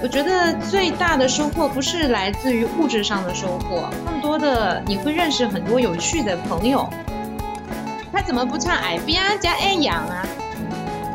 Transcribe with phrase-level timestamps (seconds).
[0.00, 6.88] 我觉得最大的收获不是来自于物质上的收获，更多的你会认识很多有趣的朋友。
[8.12, 10.26] 他怎么不唱爱边加爱养啊？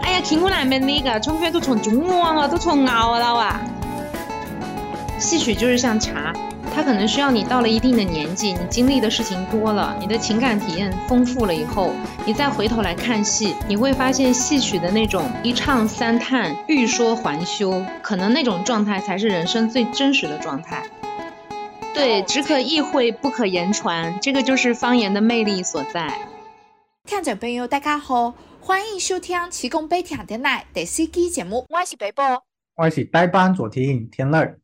[0.01, 3.59] 哎呀，听我那边那个，从来都从中国了，都从熬了哇！
[5.17, 6.33] 戏曲就是像茶。
[6.75, 11.91] 它可能需要你到了一定的年纪，你经历的事情多了，你的情感体验丰富了以后，
[12.25, 20.83] 你再回头来看戏，你会发现戏曲的那种一唱三叹、欲说还休，可能那种状态才是人生最真实的状态。
[21.93, 26.11] 对，只可意会不可言传，这个就是方言的魅力所在。
[27.05, 32.41] 听众朋友大家好，欢迎收听《提供北听的奶》第四期节目，我是北波，
[32.75, 34.62] 我是代班主持人天乐。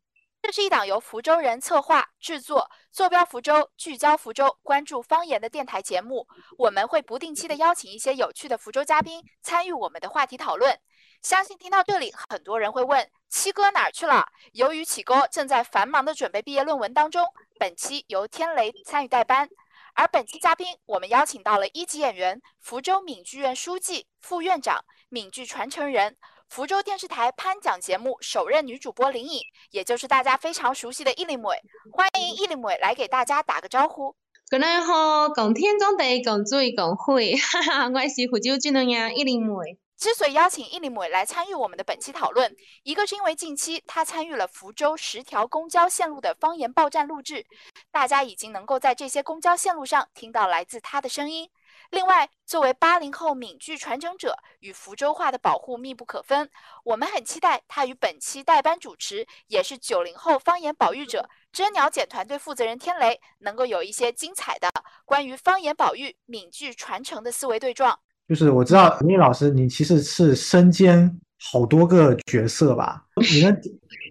[0.50, 6.28] 这是一档由福州人策划、制作、坐标福州、聚焦福州、关注方言的电台节目。
[6.58, 10.76] 我们会不定期的邀请一些有趣的福州嘉宾参与我们的话题讨论。
[11.22, 14.26] 相信听到这里，很多人会问七哥哪儿去了？
[14.54, 17.24] 由于启哥正在繁忙的准备毕业论文当中，
[17.60, 19.48] 本期由天雷参与代班。
[19.94, 26.18] 而本期嘉宾，我们邀请到了一级演员、福州闽剧院书记、副院长、闽剧传承人。
[26.50, 31.44] 福州电视台颁奖节目首任女主播林颖，也就是大家非常熟悉的伊丽妹，
[31.92, 34.16] 欢迎伊丽妹来给大家打个招呼。
[34.50, 39.78] 各位好，共天共地，共水共会， 哈哈，我是福州剧能呀伊丽妹。
[39.96, 47.46] 之所以邀请伊丽妹来参与我们的本期讨论，一个是因为近期她参与了福州十条公交线路的方言报站录制，
[47.92, 51.48] 大家已经能够在这些公交线路上听到来自她的声音。
[51.92, 56.48] 另外，作为八零后闽剧传承者，与福州话的保护密不可分。
[56.84, 64.70] 我们很期待他与本期代班主持，也是九零后方言保育者真鸟姐团队负责人天雷，能够有一些精彩的
[65.04, 68.00] 关于方言保育、闽剧传承的思维对撞。
[68.28, 71.20] 就是我知道林老师，你其实是身兼
[71.52, 73.04] 好多个角色吧？
[73.16, 73.62] 你能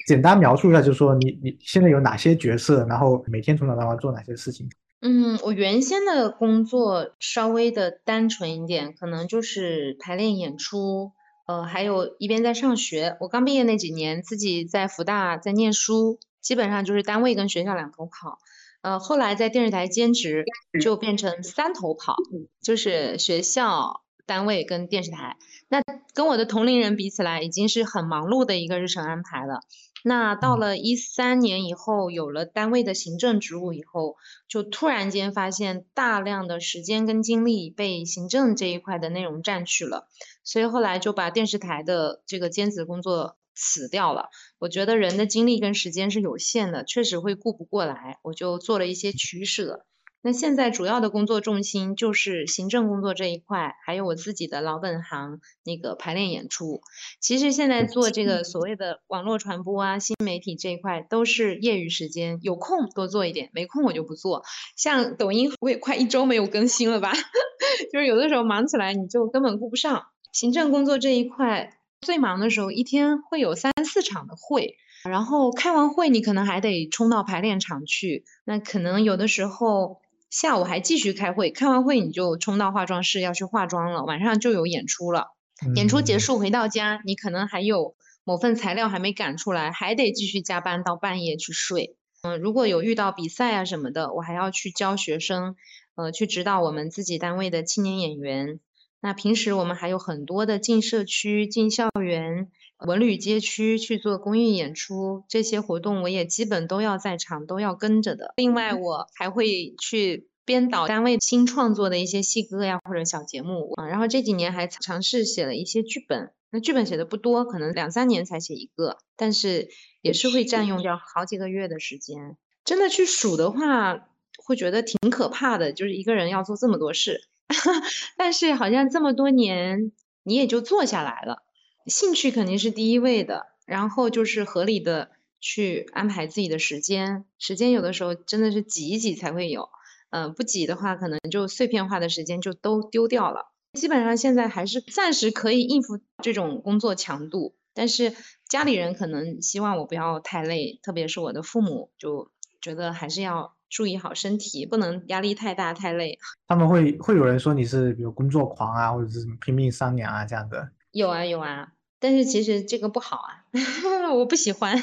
[0.09, 4.69] 简单描述一下，就是说你你现在有哪些角色，然后每天从早到晚做哪些事情？
[5.01, 11.13] 嗯，我原先的工作稍微的单纯一点，可能就是排练演出，
[11.47, 13.17] 呃，还有一边在上学。
[13.21, 18.39] 我刚毕业那几年，自己在福大在念书，基本上就是单位跟学校两头跑。
[18.83, 20.45] 呃，后来在电视台兼职，
[20.83, 22.17] 就变成三头跑，
[22.61, 25.37] 就是学校、单位跟电视台。
[25.69, 25.81] 那
[26.13, 29.61] 跟我的同龄人比起来，已经是很忙碌的一个日程安排了。
[30.05, 34.17] 那到了一三年以后，有了单位的行政职务以后，
[34.49, 40.09] 就突然间发现大量的时间跟精力被行政这一块的内容占去了，
[40.45, 44.29] 所以后来就把电视台的这个兼职工作辞掉了。
[44.59, 49.85] 我觉得人的精力跟时间是有限的，确实会顾不过来，我就做了一些取舍。
[50.21, 56.81] 那现在主要的工作重心就是行政工作这一块，还有我自己的老本行那个排练演出。
[57.21, 64.43] 其实现在做这个所谓的网络传播啊、新媒体这一块都是业余时间，有空多做一点，没空我就不做。
[64.77, 67.13] 像抖音我也快一周没有更新了吧，
[67.93, 70.07] 就是有的时候忙起来你就根本顾不上。
[70.33, 74.75] 行政工作这一块最忙的时候，一天会有三四场的会，
[75.09, 80.01] 然后开完会你可能还得冲到排练场去，那可能有的时候。
[80.31, 85.29] 下午还继续开会，开完会你就冲到化妆室要去化妆了，晚上就有演出了。
[85.75, 91.97] 演出结束回到家，你可能还有某份材料还没赶出来，还得继续加班到半夜去睡。
[92.23, 95.57] 嗯，如果有遇到比赛啊什么的，我还要去教学生，
[95.97, 98.61] 呃，去指导我们自己单位的青年演员。
[99.01, 102.51] 那平时我们还有很多的进社区、进校园。
[102.87, 108.35] 文旅街区去做公益演出，这些活动我也基本都要在场，都要跟着的。
[108.37, 113.87] 另外，我还会去编导单位新创作的一些戏歌呀，或者小节目啊。
[113.87, 119.69] 然后这几年还尝试写了一些剧本，那剧本写的不多，可能两三年才写一个，但是
[120.01, 122.37] 也是会占用掉好几个月的时间。
[122.65, 124.09] 真的去数的话，
[124.45, 127.23] 会觉得挺可怕的，就是一个人要做这么多事。
[128.17, 129.91] 但是好像这么多年，
[130.23, 131.43] 你也就做下来了。
[131.89, 135.11] 兴趣肯定是第一位的，然后就是合理的
[135.41, 137.25] 去安排自己的时间。
[137.39, 139.69] 时间有的时候真的是挤一挤才会有，
[140.11, 143.53] 嗯，不挤的话，可能就碎片化的时间就都丢掉了。
[143.75, 148.15] 基本上现在还是暂时可以应付这种工作强度，但是
[148.49, 152.31] 家里人可能希望我不要太累，特别是我的父母就
[152.61, 156.19] 觉得还是要注意好身体，不能压力太大太累。
[156.47, 160.71] 他们会会有人说你是比如工作狂啊，或者是拼命三娘啊这样的。
[160.93, 161.73] 有啊有啊。
[161.99, 163.45] 但是其实这个不好啊，
[164.15, 164.77] 我不喜欢。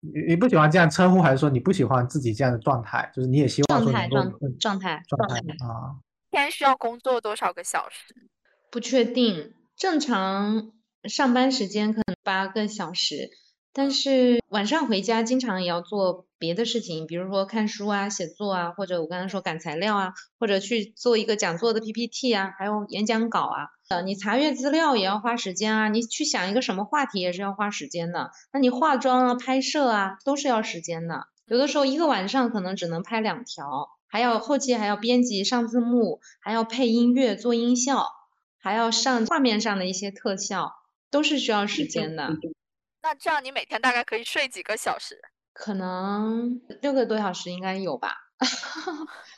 [0.00, 3.10] 你你不喜欢这样称呼，还是说你不喜欢自己这样的状态？
[3.14, 5.96] 就是你也希望状态状状态状态啊。
[6.30, 8.14] 一天需要工作多少个小时？
[8.70, 10.72] 不确定，正常
[11.04, 13.30] 上班时间可能八个小时，
[13.76, 23.66] 但是晚上回家经常也要做别的事情，比如说看书啊、写作啊，或者我刚才说赶材料啊，或者去做一个讲座的 PPT 啊，还有演讲稿啊。
[23.88, 28.30] 呃，你查阅资料也要花时间啊，你去想一个什么话题也是要花时间的。
[28.52, 31.26] 那你化妆啊、拍摄啊，都是要时间的。
[31.46, 38.06] 有的时候一个晚上可能只能拍两条，还要后期还要编辑、上字幕，还要配音乐、做音效，
[38.60, 40.72] 还要上画面上的一些特效，
[41.10, 42.28] 都是需要时间的。
[43.04, 45.20] 那这样你每天大概可以睡几个小时？
[45.52, 48.16] 可能六个多小时应该有吧。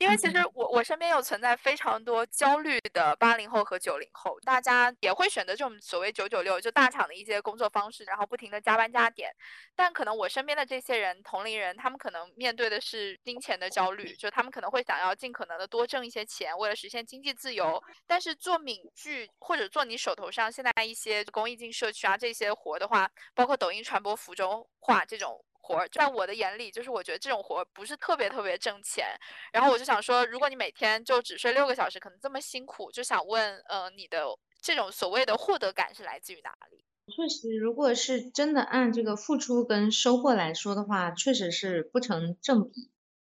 [0.00, 9.30] 因为其实我我身边有存在非常多焦虑的八零后和九零后，大家也会选择这种所谓九九六，就大厂的一些工作方式，然后不停的加班加点。
[9.76, 17.82] 但可能我身边的这些人，同龄人，他们可能面对的是金钱的焦虑，就他们可能会想要尽可能的多挣一些钱，为了实现经济自由。
[18.06, 25.44] 但是做闽剧或者做你手头上现在一些公益进社区啊这些活的话，包括抖音传播福州话这种。
[25.68, 29.06] 活在我的眼里，就是我觉得这种活不是特别特别挣钱。
[29.52, 34.24] 然后我就想说，如果你每天就只睡六个小时，可能这么辛苦，就想问，呃，你的
[34.62, 36.86] 这种所谓的获得感是来自于哪里？
[37.06, 42.90] 确实，如果是真的按这个付出跟收获来说的话，确实是不成正比。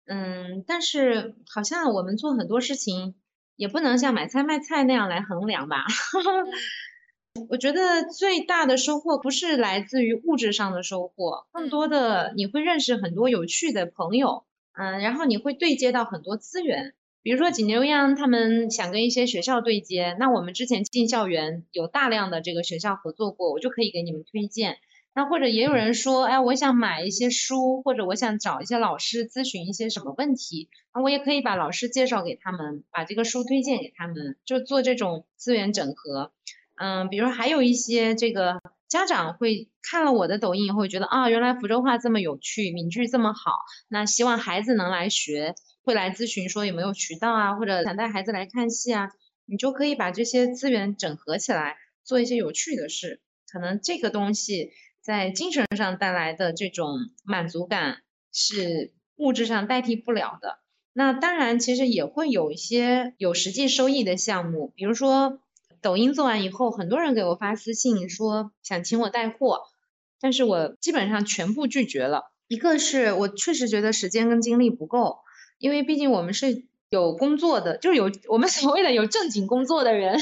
[0.05, 3.15] 嗯，但是好像我们做很多事情，
[3.55, 5.85] 也不能像买菜卖菜那样来衡量吧。
[7.49, 14.43] 我觉得最大的收获不是来自于物质上的收获，更多的你会认识很多有趣的朋友，
[14.73, 24.77] 嗯，然后你会对接到很多资源，比如说锦牛央他们想跟一些学校对接，那我们之前进校园有大量的这个学校合作过，我就可以给你们推荐。
[25.15, 36.31] 那或者也有人说，哎，我想买一些书，或者我想找一些老师咨询一些什么问题，那我也可以把老师介绍给他们，把这个书推荐给他们，就做这种资源整合。
[36.79, 43.51] 嗯，比如还有一些这个家长会看了我的抖音以后，觉得啊，原来福州话这么有趣，闽剧这么好，
[43.89, 49.09] 那希望孩子能来学，会来咨询说有没有渠道啊，或者想带孩子来看戏啊，
[49.45, 53.19] 你就可以把这些资源整合起来，做一些有趣的事。
[53.51, 54.71] 可能这个东西
[55.01, 56.95] 在精神上带来的这种
[57.25, 57.97] 满足感
[58.31, 60.59] 是物质上代替不了的。
[60.93, 65.41] 那当然，其实也会有一些有实际收益的项目，比如说。
[65.81, 69.61] 抖音做完以后，很多人给我发私信说想请我带货，
[70.19, 72.31] 但是我基本上全部拒绝了。
[72.47, 75.19] 一个是我确实觉得时间跟精力不够，
[75.59, 80.19] 因为毕竟我们是有工作的，就是有我们 所谓的有正经工作的人，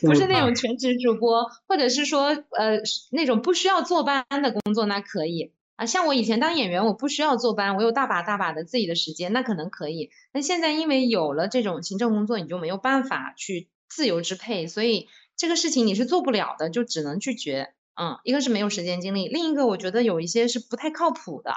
[0.00, 2.26] 不是那种全职主播，或者是说
[2.58, 2.80] 呃
[3.12, 5.86] 那种不需要坐班的工作，那可以啊。
[5.86, 10.10] 像我以前当演员，我不需要坐班，我有大把大把的自己的时间，那可能可以。
[10.32, 13.68] 那现在因为有了这种行政工作，你就没有办法去。
[13.94, 17.74] 自由支配，所以这个事情你是做不了的，就只能拒绝。
[17.94, 21.52] 嗯，一个是没有时间精力，另一个我觉得有一些是不太靠谱的。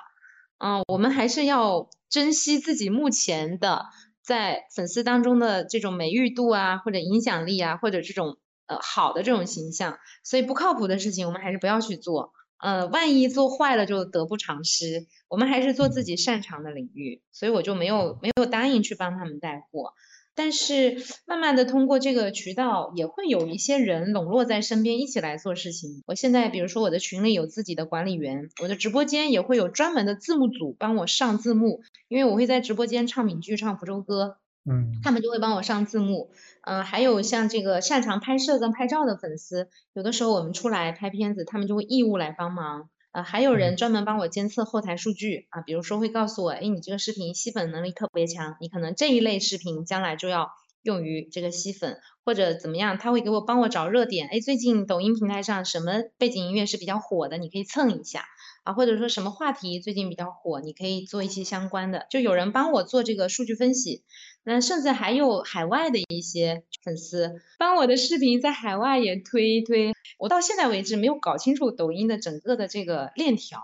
[0.58, 3.86] 嗯，我们还是要珍惜自己目前的
[4.22, 8.38] 在粉丝当中的这种美誉度啊，或者影响力啊，或者这种
[8.68, 9.98] 呃好的这种形象。
[10.24, 12.34] 所以不靠谱的事情我们还是不要去做。
[12.58, 15.08] 呃，万一做坏了就得不偿失。
[15.30, 19.94] 我们还是做自己擅长的领域，所以我就没有没有答应去帮他们带货。
[20.36, 26.04] 但是慢慢的通过这个渠道，也会有一些人笼络在身边一起来做事情。
[26.06, 34.38] 我现在比如说我的群里有自己的管理员，我的直播间也会有专门的字幕组帮我上字幕，因为我会在直播间唱闽剧、唱福州歌，
[34.70, 36.32] 嗯，他们就会帮我上字幕。
[36.62, 42.90] 嗯，还有像这个擅长拍摄跟拍照的粉丝，有的时候我们出来拍片子，他们就会义务来帮忙。
[43.16, 50.50] 呃，还有人专门帮我监测后台数据啊，比如说会告诉我，哎，你这个视频吸粉能力特别强，你可能这一类视频将来就要
[50.84, 58.26] 用于这个吸粉，或者怎么样，他会给我帮我找热点，哎，最近抖音平台上什么背景音乐是比较火的，你可以蹭一下。
[58.66, 64.04] 啊，或者说什么话题最近比较火，你可以做一些相关的，就有人帮我做这个数据分析。
[64.46, 73.60] 那甚至还有海外的一些粉丝帮我的视频在海外也推一推，我到现在为止没有搞清楚抖音的整个的这个链条，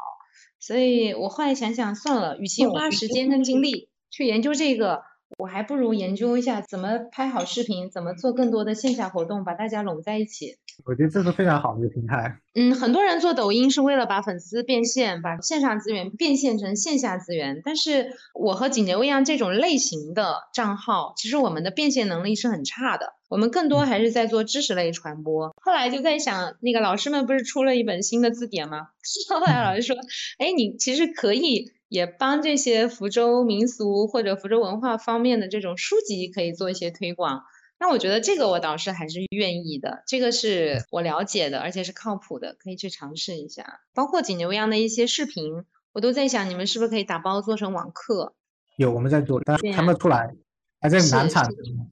[0.60, 5.04] 所以我后来想想算了，与其花时间跟精力去研究这个。
[5.38, 10.58] 我还不如研究一下怎么拍好视频，怎么做更多的线下活动，把大家拢在一起。
[10.86, 12.38] 我觉得这是非常好的一个平台。
[12.54, 17.62] 嗯，很多人做抖音是为了把粉丝变现，把线上资源变现成线下资源。
[17.64, 23.14] 但是我和锦牛一样这种类型的账号，其实我们的变现能力是很差的。
[23.30, 25.56] 我们更多还是在做知识类传播。
[25.62, 28.88] 后来就在想，那个老师们不是出了一本新的字典吗？
[29.30, 29.96] 后来老师说，
[30.38, 31.72] 哎，你其实可以。
[31.92, 37.44] 也帮这些福州民俗或者福州文化方面的这种书籍可以做一些推广，
[37.82, 43.82] 那我觉得这个我倒是还是愿意的，这个是我了解的，而且是靠谱的，可以去尝试一下。
[43.96, 48.36] 包括锦牛羊的一些视频，我都在想，你们是不是可以打包做成网课？
[48.78, 50.32] 有我们在做，但是看不出来，
[50.80, 51.44] 还在难产。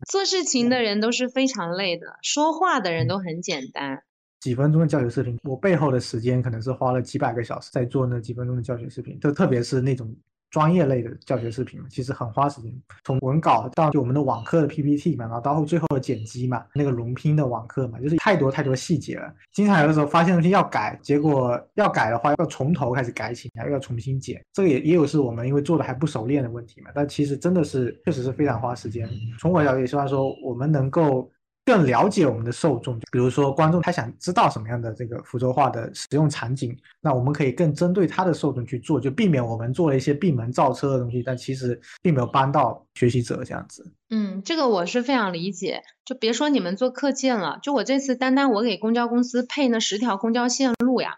[0.08, 4.04] 做事情的人都是非常累的，说话的人都很简单。
[4.42, 10.16] 几分钟的教学视频，我背后的时间可能是花了几百个小时在做那几分钟的教学视频，就特别是那种
[10.50, 12.74] 专业类的教学视频，其实很花时间。
[13.04, 19.34] 从文稿到就我们的网课的 PPT 嘛，然后到最后的剪辑嘛，那个龙拼的网课嘛，就是太多太多细节了。
[19.54, 24.42] 经常有的时候发现东西要改，结果要改的话要从头开始改起来，又要重新剪。
[24.54, 29.10] 这个也也有是我们因为做的还不熟练的问题嘛，但其实真的是确实是非常花时间。
[29.40, 31.30] 从我角度也希望说我们能够。
[31.70, 43.86] 更了解我们的受众，比如说观众他想知道什么样的这个福州话的使用场景，那我们可以更针对他的受众去做，就避免我们做了一些闭门造车的东西，但其实并没有帮到学习者这样子。
[44.10, 45.84] 嗯，这个我是非常理解。
[46.04, 51.18] 就别说你们做课件了，就我这次单单我给公交公司配那十条公交线路呀，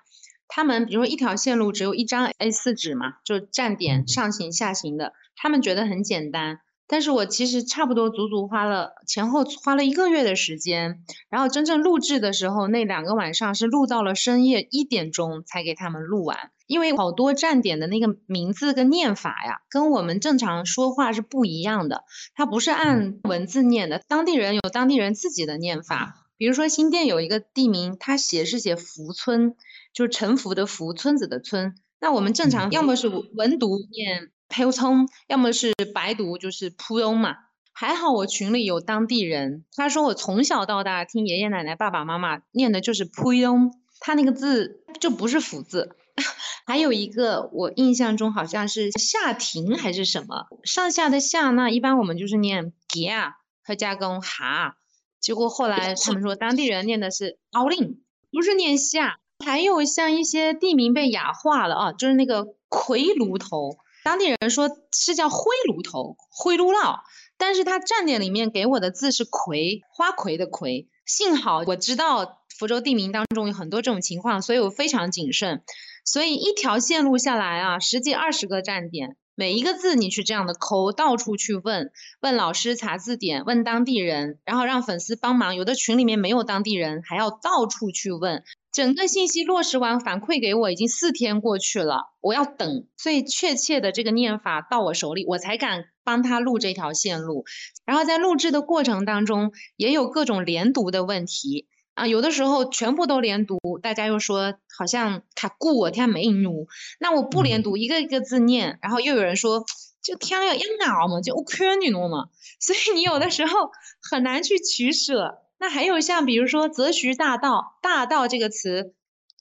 [0.49, 6.59] 他们比如说一条线路只有一张 A4 纸嘛，就站点上行下行的，他们觉得很简单。
[6.91, 22.03] 但是我其实差不多足足花了前后花了一个月的时间，然后真正录制的时候，那两个晚上是录到了深夜一点钟才给他们录完，因为好多站点的那个名字跟念法呀，跟我们正常说话是不一样的，
[22.35, 29.55] 它不是按文字念的，当地人有当地人自己的念法，比如说新店有一个地名，它写是写福村，
[29.93, 34.31] 就是臣服的福，村子的村，那我们正常要么是文读念。
[34.51, 37.35] 裴聪，要么是白读，就是扑庸嘛。
[37.73, 45.95] 还好我群里有当地人，他说我从小到大听爷爷奶奶、爸爸妈妈念的就是扑庸，他那个字就不是福字。
[46.67, 53.31] 还有一个我印象中好像是下庭还是什么，上下的下那一般我们就是念给啊
[53.63, 54.75] 和加工哈，
[55.19, 59.17] 结果后来他们说当地人念的是凹令，不是念下。
[59.43, 63.77] 还有像一些地名被雅化了啊，就是那个魁炉头。
[64.03, 66.99] 当地人说是叫灰炉头，灰炉烙，
[67.37, 70.87] 但是他站点里面给我的字是葵，花魁的葵。
[71.05, 75.63] 幸好我知道福州地名当中有很多这种情况，所以我非常谨慎。
[76.03, 85.55] 所以一条线路下来啊，十几二十个站点，每一个字你去这样的抠，到处去问，问老师查字典，问当地人，然后让粉丝帮忙。
[85.55, 88.43] 有的群里面没有当地人，还要到处去问。
[88.71, 97.43] 整个信息落实完反馈给我，已经四天过去了，我要等最确切的这个念法到我手里，我才敢帮他录这条线路。
[97.85, 106.67] 然后在录制的过程当中，也有各种连读的问题啊，有的时候全部都连读，大家又说好像卡固我天没读，
[106.99, 109.65] 那我不连读，一个一个字念，然后又有人说
[110.01, 112.29] 就天要一脑嘛，就 OK 你弄嘛，
[112.59, 113.71] 所以你有的时候
[114.01, 115.39] 很难去取舍。
[115.59, 118.95] 那还有像比如说“择徐大道”，“大道”这个词，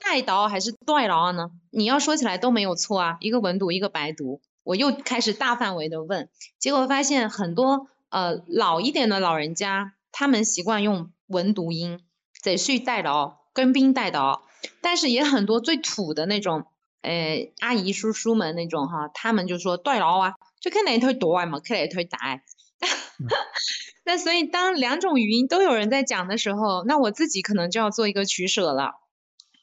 [0.04, 1.50] 带刀还是断刀呢？
[1.70, 4.42] 你要说起来都没有错啊，一个文读，一个白读。
[4.62, 6.28] 我又开始大范围的问，
[6.58, 12.00] 结果发现很多呃老一点的老人家，他们习惯用文读音
[12.40, 14.44] ，“择徐带劳”跟兵带刀，
[14.80, 16.66] 但是也很多最土的那种，
[17.02, 22.40] 呃阿姨叔叔们那种哈，他们就说带劳啊，就看哪一推多嘛，看哪一推大。
[24.04, 28.94] 那所以，当两种语音都有人在讲的时候，那我自己可能就要做一个取舍了。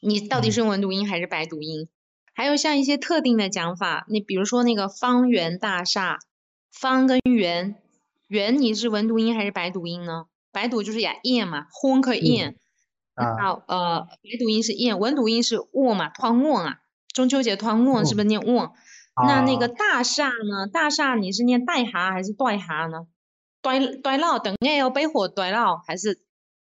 [0.00, 1.88] 你到底是文读音还是白读音？
[2.32, 6.20] 还有像一些特定的讲法，你比如说那个方圆大厦，
[6.70, 7.74] 方跟圆，
[8.28, 10.26] 圆你是文读音还是白读音呢？
[10.52, 12.56] 白读就是呀 in 嘛，昏可燕。
[13.18, 13.62] 啊。
[13.66, 16.78] 呃，白读音是燕，文读音是卧嘛，团卧啊。
[17.12, 18.72] 中秋节团卧是不是念卧？
[19.26, 20.68] 那那个大厦呢？
[20.72, 23.06] 大厦你是念带哈还是带哈呢？
[23.60, 26.22] 端端老等下要背火端老还是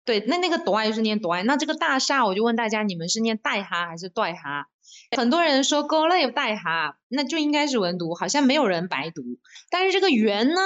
[0.03, 0.19] 对？
[0.27, 4.67] 那那个端又是念端，那这个大厦我就问大家，你们是念带哈还是带哈？
[5.15, 9.21] 很多人说勾勒有带哈，那就应该是文读，好像没有人白读。
[9.69, 10.59] 但是这个圆呢，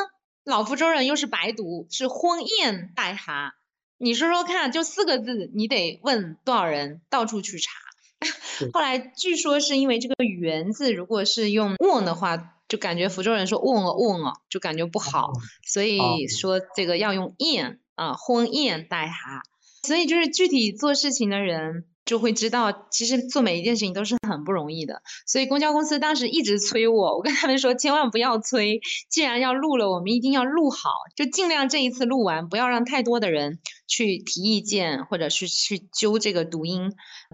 [0.44, 3.54] 老福州人又是白读，是婚宴带哈。
[3.98, 7.72] 你说说看，就四个字，你得问多少人，到处去查。
[8.74, 12.54] 后来据说是因为这个圆字，如果是用问的话。
[12.68, 15.32] 就感觉福州人说问哦问哦，就感觉不好，
[15.66, 19.42] 所以说这个要用宴啊婚宴带哈，
[19.84, 25.04] 所以就是具体做事情的人就会知道，其实做每一件事情都是很不容易的。
[25.28, 36.94] 所以公交公司当时一直催我，我跟他们说千万不要催，既然要录了，我们一定要录好，就尽量这一次录完，不要让太多的人去提意见或者是去揪这个读音。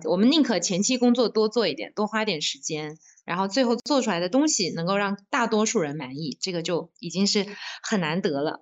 [0.09, 2.97] 我们宁可前期工作多做一点，多花点时间。
[3.25, 7.45] 然后最后做出来的东西能够让大多数人满意，这个就已经是
[7.81, 8.59] 很难得了。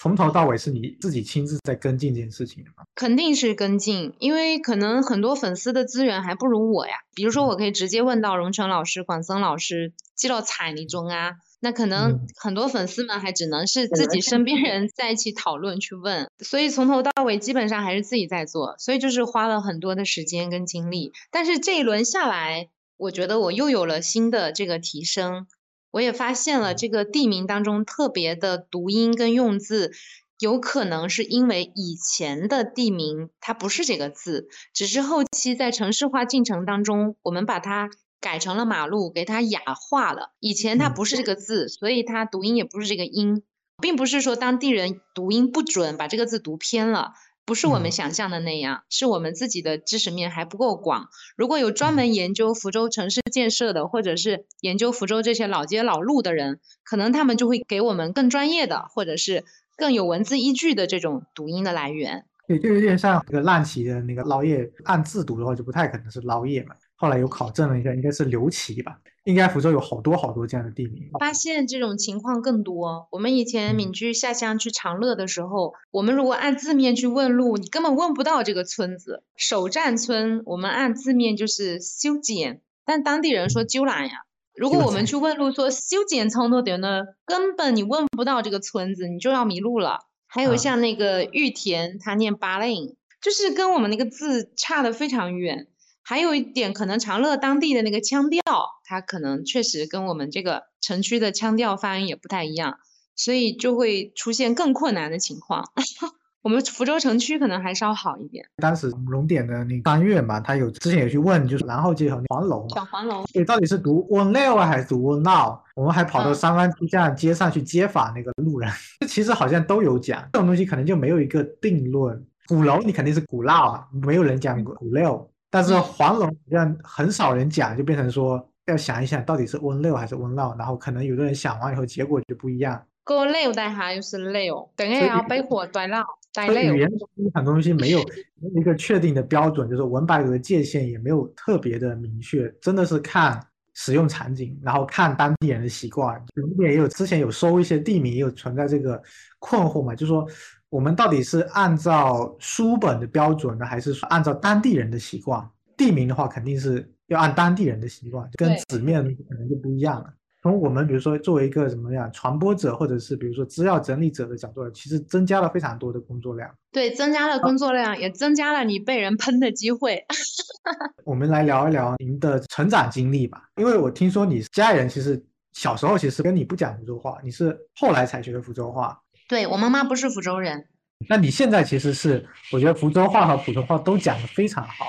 [0.00, 2.84] 从头到尾是你自己亲自在跟进这件事情的吗？
[2.94, 6.94] 肯定是跟进，因为可能很多粉丝的资源还不如我呀。
[7.14, 11.32] 比如说，我可以直接问到荣成老师、广森老师，记到彩泥中啊。
[11.60, 21.12] 那可能很多粉丝们还只能是自己身边人在一起讨论去问，所以从头到尾基本上还是自己在做，所以就是花了很多的时间跟精力。
[21.30, 25.46] 但是这一轮下来，我觉得我又有了新的这个提升，
[25.90, 29.92] 我也发现了这个地名当中特别的读音跟用字，
[30.38, 37.90] 有可能是因为以前的地名它不是这个字，只是后期在城市化进程当中，我们把它。
[38.22, 40.34] 改成了马路，给它雅化了。
[40.40, 43.44] 以前它不是这个字，所以它读音也不是这个音，
[43.80, 51.08] 并不是说当地人读音不准，把这个字读偏了，不是我们想象的那样，是我们自己的知识面还不够广。
[51.36, 59.44] 如果有专门研究福州城市建设的，或者是研究福州这些老街老路的人，可能他们就会给我们更专业的，或者是
[59.76, 62.24] 更有文字依据的这种读音的来源。
[62.46, 66.74] 对，就有点像那个烂旗的那个捞叶，按字读的话就不太可能是捞叶嘛。
[67.00, 68.98] 后来有考证了一下，应该是刘琦吧？
[69.24, 71.08] 应该福州有好多好多这样的地名。
[71.18, 73.08] 发现这种情况更多。
[73.10, 79.22] 我们以前闽剧下乡去长乐的时候，我们如果按字面去问路，你根本问不到这个村子。
[79.34, 84.26] 首站村，我们按字面就是修剪，但当地人说鸠兰呀。
[84.54, 90.00] 如果我们去问路，说修剪从多点呢，根本你问不到这个村子，你就要迷路了。
[90.26, 95.66] 还有像那个玉田，他念巴令，就是跟我们那个字差的非常远。
[96.10, 98.42] 还有一点，可能长乐当地的那个腔调，
[98.84, 102.80] 它可能确实跟我们这个城区的腔调发音也不太一样，
[103.14, 105.64] 所以就会出现更困难的情况。
[106.42, 108.44] 我们福州城区可能还稍好一点。
[108.56, 115.60] 当时龙点的那个三月嘛，他有之前有去问，就是然后街和黄龙，小黄楼，对，到底是读 one now 还是读 one now？
[115.76, 122.26] 我们还跑到三湾站街上去接访那个路人， 这其实好像都有讲，这种东西可能就没有一个定论。
[122.48, 125.30] 鼓楼你肯定是鼓闹啊，没有人讲鼓六。
[125.50, 132.80] 但是黄龙好像很少人讲，就变成说要想一想到底是温六还是温六，然后可能有的人想完以后结果就不一样。
[133.02, 136.72] 个六代哈又是六，等下要背火带闹带六。
[136.74, 136.88] 语言
[137.34, 138.00] 很多东西没有
[138.54, 146.16] 一个确定的标准，就是文白的界限也没有特别的明确，真的是看使用场景，然后看当地人的习惯。
[146.34, 149.02] 里面也有之前有收一些地名，也有存在这个
[149.40, 150.24] 困惑嘛，就是说。
[150.70, 155.44] 我们到底是按照书本的标准呢，还是说按照当地人的习惯？
[155.76, 160.12] 地名的话，肯定是要按当地人的习惯，跟纸面可能就不一样了。
[160.42, 166.48] 从我们比如说作为一个怎么样传播者，或者是比如说资料整理者的角度，其实增加了非常多的工作量。
[166.70, 170.04] 对，增加了工作量，也增加了你被人喷的机会。
[171.04, 175.20] 我们来聊一聊您的成长经历吧，因为我听说你家人其实
[175.52, 178.96] 小时候其实跟你不讲福州话，你是后来才学的福州话。
[179.30, 180.66] 对我妈妈不是福州人，
[181.08, 184.86] 那你现在其实是，我觉得福州话和普通话都讲得非常好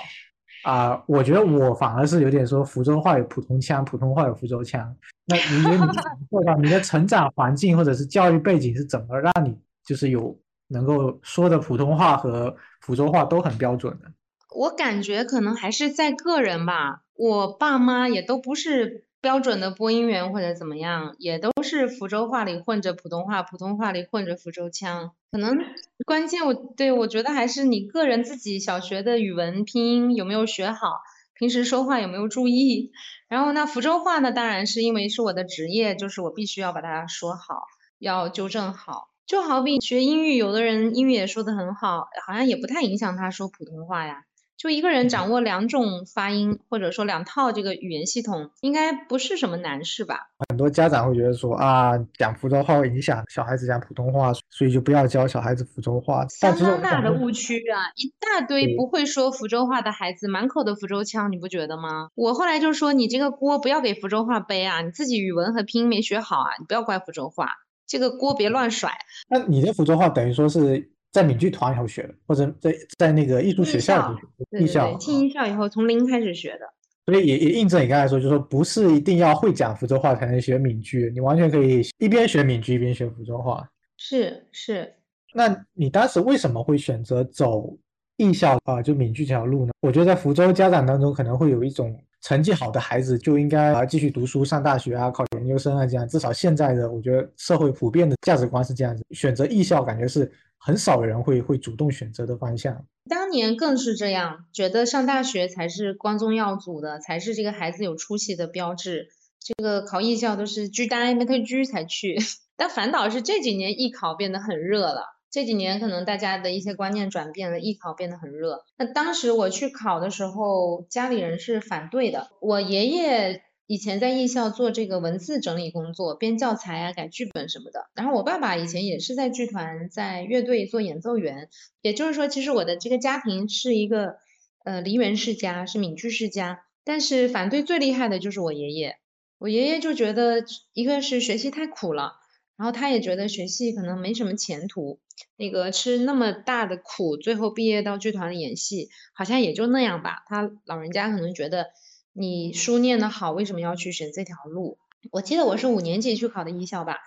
[0.64, 1.04] 啊。
[1.06, 4.96] 我觉得我反而是有点说福州话有普通腔，普通话有福州腔。
[5.26, 10.36] 那你觉得你做到你的成长环境或者是教育背景是怎么让你就是有
[10.70, 14.12] 能够说的普通话和福州话都很标准的？
[14.56, 19.06] 我感觉可能还是在个人吧，我爸妈也都不是。
[19.22, 25.12] 标准的播音员或者怎么样，也都是福州话里混着普通话，普通话里混着福州腔。
[25.32, 25.58] 可能
[26.06, 31.02] 关键我对我觉得还是你个人自己小学的语文拼音有没有学好，
[31.36, 32.92] 平时说话有没有注意。
[33.30, 37.64] 然后那福州话呢，当然是因为是我的职业，就是我必须要把它说好，
[38.00, 39.10] 要纠正好。
[39.28, 44.26] 就好比学英语，有的人英语也说得很好，好像也不太影响他说普通话呀。
[44.62, 50.30] 就一个人掌握两种发音，或者说两套这个语言系统，应该不是什么难事吧？
[50.50, 56.28] 很多家长会觉得说啊，讲福州话会影响小孩子讲普通话，所以就不要教小孩子福州话。
[56.30, 57.90] 相当大的误区啊！
[57.96, 62.10] 一大堆不会说福州话的孩子，满口的福州腔，你不觉得吗？
[62.14, 67.50] 我后来就说，你这个锅不要给福州话背啊，你自己语文和拼音没学好啊，你不要怪福州话，
[67.88, 68.92] 这个锅别乱甩。
[69.28, 70.92] 那你的福州话等于说是？
[71.12, 74.18] 在闽剧团以后学的，或者在在那个艺术学校
[74.58, 76.62] 艺校，进艺校以后从零开始学的，
[77.06, 83.68] 所以也也印证你刚才说，就是说不是一定要会讲福州话才能学闽剧，你完全可以一边学闽剧一边学福州话。
[83.98, 84.90] 是是，
[85.34, 87.78] 那你当时为什么会选择走
[88.16, 88.82] 艺校啊？
[88.82, 89.74] 就闽剧这条路呢？
[89.82, 100.32] 我觉得在福州家长当中可能会有一种成绩好的孩子就应该啊继续读书上大学啊考研究生啊这样，至少现在的我觉得社会普遍的价值观是这样子，选择艺校感觉是。
[100.64, 109.08] 很少人会会主动选择的方向，当年更是这样，觉得上大学才是光宗耀祖的，才是这个孩子有出息的标志。
[109.40, 112.16] 这个考艺校都是居单没特居才去。
[112.56, 115.06] 但反倒是这几年艺考变得很热了。
[115.32, 118.64] 这几年可能大家的一些观念转变了，艺考变得很热。
[118.78, 122.30] 那当时我去考的时候，家里人是反对的。
[122.40, 127.90] 我爷爷以前在艺校做这个文字整理工作，编教材啊、改剧本什么的。
[127.94, 131.48] 然后我爸爸以前也是在剧团、在乐队做演奏员。
[131.82, 134.18] 也就是说，其实我的这个家庭是一个
[134.66, 136.66] 呃梨园世家，是闽剧世家。
[136.84, 138.98] 但是反对最厉害的就是我爷爷。
[139.38, 142.16] 我爷爷就觉得，一个是学习太苦了，
[142.58, 145.00] 然后他也觉得学戏可能没什么前途。
[145.38, 150.24] 那个吃那么大的苦，最后毕业到剧团里演戏，好像也就那样吧。
[150.28, 151.68] 他老人家可能觉得
[152.14, 154.78] 你书念得好，为什么要去选这条路？
[155.12, 156.98] 我记得我是五年级去考的艺校吧，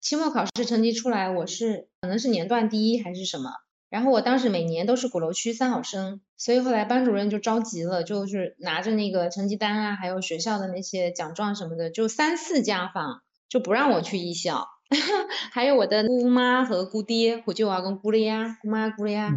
[0.00, 3.50] 期末考试成绩出来，我是可能是年段第一还是什么。
[3.88, 14.68] 然后我当时每年都是鼓楼区三好生，所以后来班主任就着急了，就是拿着那个成绩单啊，还有学校的那些奖状什么的，就三四家访，就不让我去艺校。
[15.50, 19.34] 还有我的姑妈和姑爹，姑舅啊跟姑爹呀，姑妈姑爹呀，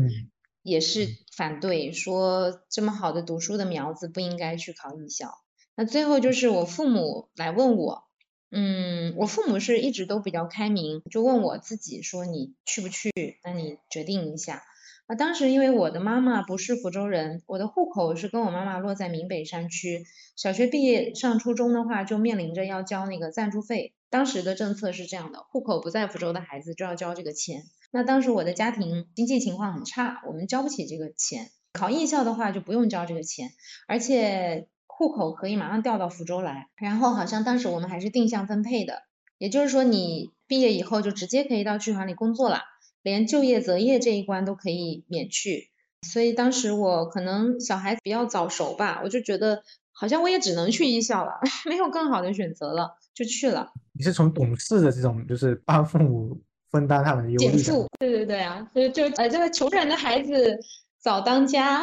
[0.63, 5.37] 也是反对，说这么好的读书的苗子不应该去考艺校。
[5.75, 8.05] 那最后就是我父母来问我，
[8.49, 13.11] 嗯，我父母是一直都比较开明，就问我自己说你去不去？
[13.43, 14.63] 那你决定一下。
[15.05, 20.05] 啊，当时因为我的妈妈不是福州人，我的户口是跟我妈妈落在闽北山区，
[20.37, 23.93] 小学毕业上初中的话就面临着要交那个暂住费。
[24.09, 27.63] 当时的政策是这样的，户口不在福州的孩子就要交这个钱。
[27.95, 31.51] 那当时我的家庭经济情况很差，我们交不起这个钱。
[31.73, 33.51] 考艺校的话就不用交这个钱，
[33.87, 36.69] 而且户口可以马上调到福州来。
[36.75, 39.03] 然后好像当时我们还是定向分配的，
[39.37, 42.61] 也就是说你毕业以后就直接可以到剧团里工作了，
[43.03, 45.69] 连就业择业这一关都可以免去。
[46.01, 51.33] 所以当时我可能小孩子比较早熟吧，我就觉得好像我也只能去艺校了，
[51.69, 52.97] 没有更好的选择了。
[53.13, 53.71] 就去了。
[53.93, 56.41] 你是从懂事的这种，就是帮父母
[56.73, 57.57] 分担他们的忧虑。
[57.57, 60.59] 减负，对对对啊，就就呃，这个穷人的孩子
[61.01, 61.81] 早当家，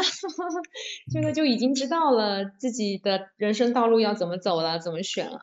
[1.11, 5.41] 这个就已经知道了自己的人生道路要怎么走了，怎么选了。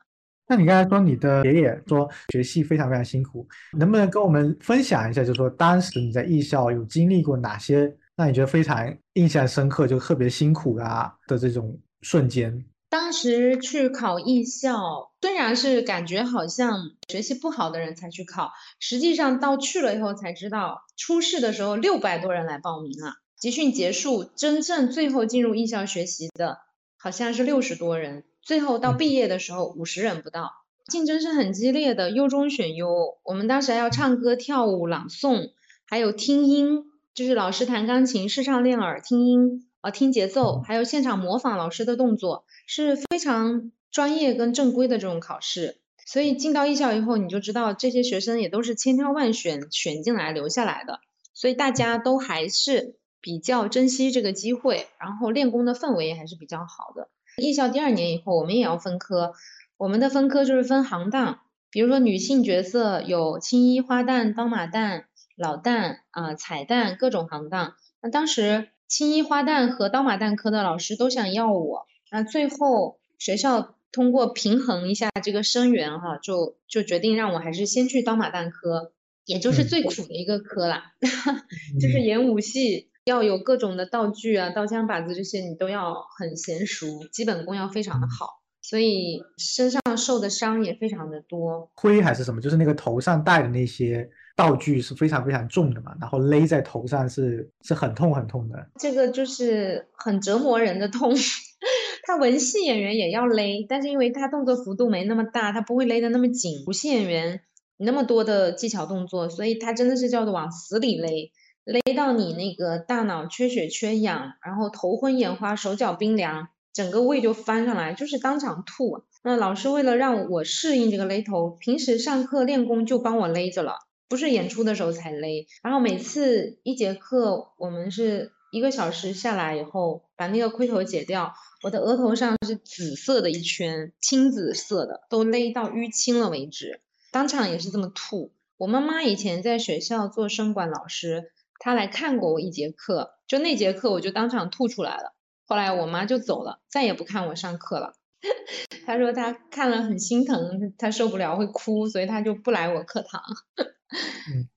[0.49, 5.21] 那你刚才说你的爷爷说学戏非常非常辛苦，能不能跟我们分享一下？
[5.21, 12.63] 就是说当时你在艺校有经历过哪些让你觉得非常印象深刻，就特别辛苦啊的这种瞬间？
[12.89, 26.59] 当时去考艺校，虽然是感觉好像学习不好的人才去考，实际上到去了以后才知道，初试的时候六百多人来报名了，集训结束，真正最后进入艺校学习的
[26.97, 30.51] 好像是六十多人，最后到毕业的时候五十人不到，
[30.89, 33.17] 竞争是很激烈的，优中选优。
[33.23, 35.51] 我们当时还要唱歌、跳舞、朗诵，
[35.85, 39.67] 还有听音，就是老师弹钢琴，视唱练耳，听音。
[39.87, 45.77] 啊，听节奏，还有现场模仿老师的动作，是非常专业跟正规的这种考试。
[46.05, 50.99] 所以进到艺校以后，你就知道这些学生也都是千挑万选选进来留下来的。
[51.33, 57.07] 所以大家都还是比较珍惜这个机会，然后练功的氛围也还是比较好的。
[57.37, 59.35] 艺校第二年以后，我们也要分科，
[59.77, 61.39] 我们的分科就是分行当，
[61.71, 65.05] 比如说女性角色有青衣、花旦、刀马旦、
[65.37, 67.75] 老旦啊、彩旦各种行当。
[68.01, 68.67] 那当时。
[68.87, 78.93] 青衣花旦和刀马旦科的老师都想要我，那最后学校通过平衡一下这个生源哈，就就决定让我还是先去刀马旦科，
[79.25, 80.93] 也就是最苦的一个科啦，
[81.79, 91.69] 就是演武戏要有各种的道具啊，刀枪把子这些你都要很娴熟，基本功要非常的好，所以身上受的伤也非常的多。
[91.75, 92.39] 灰还是什么？
[92.39, 94.09] 就是那个头上戴的那些。
[94.37, 101.11] 道具是非常非常重的嘛，然后勒在头上是是很痛很痛的，这个就是很折磨人的痛。
[102.05, 106.63] 他文戏演员也要勒，但是因为他动作幅度没那么大，他不会勒得那么紧。
[106.67, 107.41] 武戏演员
[107.77, 111.31] 那么多的技巧动作，所以他真的是叫做往死里勒，
[111.65, 119.03] 勒到你那个大脑缺血缺氧，然后头昏眼花，手脚冰凉，整个胃就翻上来，就是当场吐。
[119.23, 123.73] 那老师为了让我适应这个勒头，平时上课练功就帮我勒着了。
[124.09, 138.31] 不是演出的时候才勒，然后每次一节课，我们是一个小时下来以后，把那个盔头解掉，我的额头上是紫色的一圈，青紫色的，都勒到淤青了为止，当场也是这么吐。
[138.57, 145.13] 我妈妈以前在学校做声管老师，她来看过我一节课，就那节课我就当场吐出来了，
[145.45, 147.93] 后来我妈就走了，再也不看我上课了。
[148.87, 153.21] 她说她看了很心疼，她受不了会哭，所以她就不来我课堂。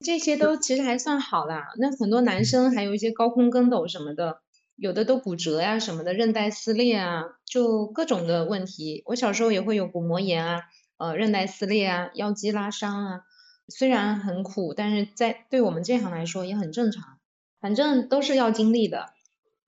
[0.00, 1.68] 这些都其实还算好啦。
[1.78, 4.40] 那很多男生还有一些高空跟斗什么的，
[4.76, 9.02] 有的都骨折呀什么的，韧带撕裂啊，就各种的问题。
[9.06, 10.62] 我小时候也会有骨膜炎啊，
[10.98, 13.20] 呃，韧带撕裂啊，腰肌拉伤啊。
[13.68, 17.18] 虽然很苦，但是在对我们这行来说也很正常，
[17.60, 19.12] 反正都是要经历的。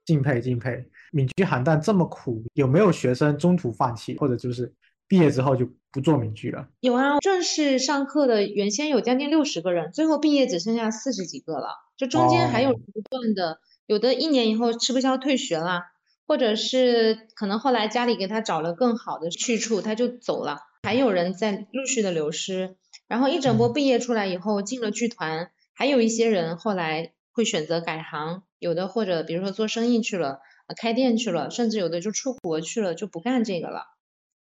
[0.04, 4.74] 敬佩敬佩，闽剧邯郸这么苦，有没有学生中途放弃，或者就是
[5.12, 6.68] 毕业之后就不做闽剧了？
[6.80, 15.82] 有啊，正式上课的原先有将近六十个人，最后毕业只剩下四十几个了，就中间还有不断的，有的一年以后吃不消退学了，
[16.26, 22.76] 或者是可能后来家里给他找了更好的去处，他就走了，还有人在陆续的流失。
[23.06, 30.40] 然后一整波毕业出来以后进了剧团，还有一些人后来会选择改行，有的或者比如说做生意去了，
[30.80, 33.91] 开店去了，甚至有的就出国去了，就不干这个了。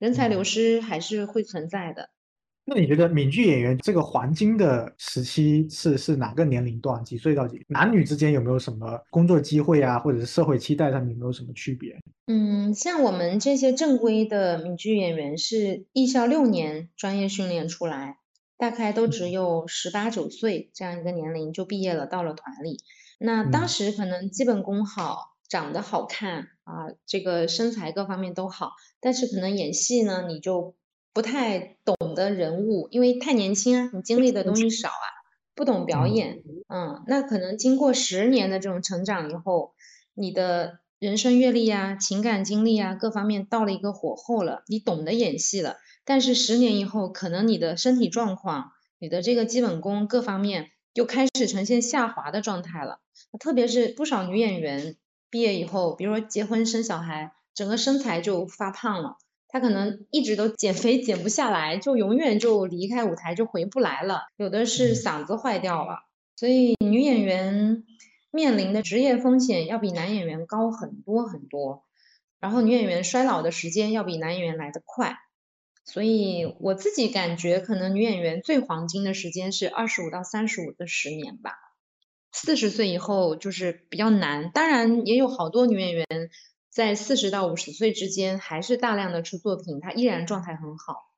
[0.00, 2.10] 人才流失还是会存在的。
[2.64, 7.04] 那你觉得闽剧演员这个黄金的时期是是哪个年龄段？
[7.04, 7.64] 几岁到几？
[7.68, 11.96] 男女之间有没有什么工作机会啊，或者是社会期待上面有没有什么区别？
[12.26, 18.16] 嗯，像我们这些正规的闽剧演员是艺校六年专业训练出来。
[18.56, 22.76] 大概都只有十八九岁这样一个年龄就毕业了，到了团里。
[23.18, 30.76] 那当时可能基本功好，长得好看啊，这个身材各方面都好，但是可能演戏呢，你就
[31.12, 35.06] 不太懂得人物，因为太年轻啊，你经历的东西少啊，
[35.56, 36.44] 不懂表演。
[36.68, 39.74] 嗯，那可能经过十年的这种成长以后，
[40.14, 45.78] 你的人生阅历啊、情感经历啊各方面到了一个火候了，你懂得演戏了。
[46.04, 53.00] 但是十年以后，可能你的身体状况、你的这个基本功各方面就开始呈现下滑的状态了。
[53.40, 54.96] 特别是不少女演员
[55.30, 59.16] 毕业以后，比如说结婚生小孩，整个身材就发胖了。
[59.48, 64.22] 她可能一直都减肥减不下来，就永远就离开舞台就回不来了。
[64.36, 66.00] 有的是嗓子坏掉了，
[66.36, 67.84] 所以女演员
[68.30, 71.84] 面临的职业风险要比男演员高很多很多。
[72.38, 75.16] 然后女演员衰老的时间要比男演员来得快。
[75.84, 81.52] 所以我自己感觉，可能女演员最黄金的时间是二十五到三十五的十年吧。
[82.32, 84.50] 四十岁以后就是比较难。
[84.52, 86.06] 当然，也有好多女演员
[86.70, 91.10] 在四十到五十岁之间还是大量的出作品，她依然状态很好。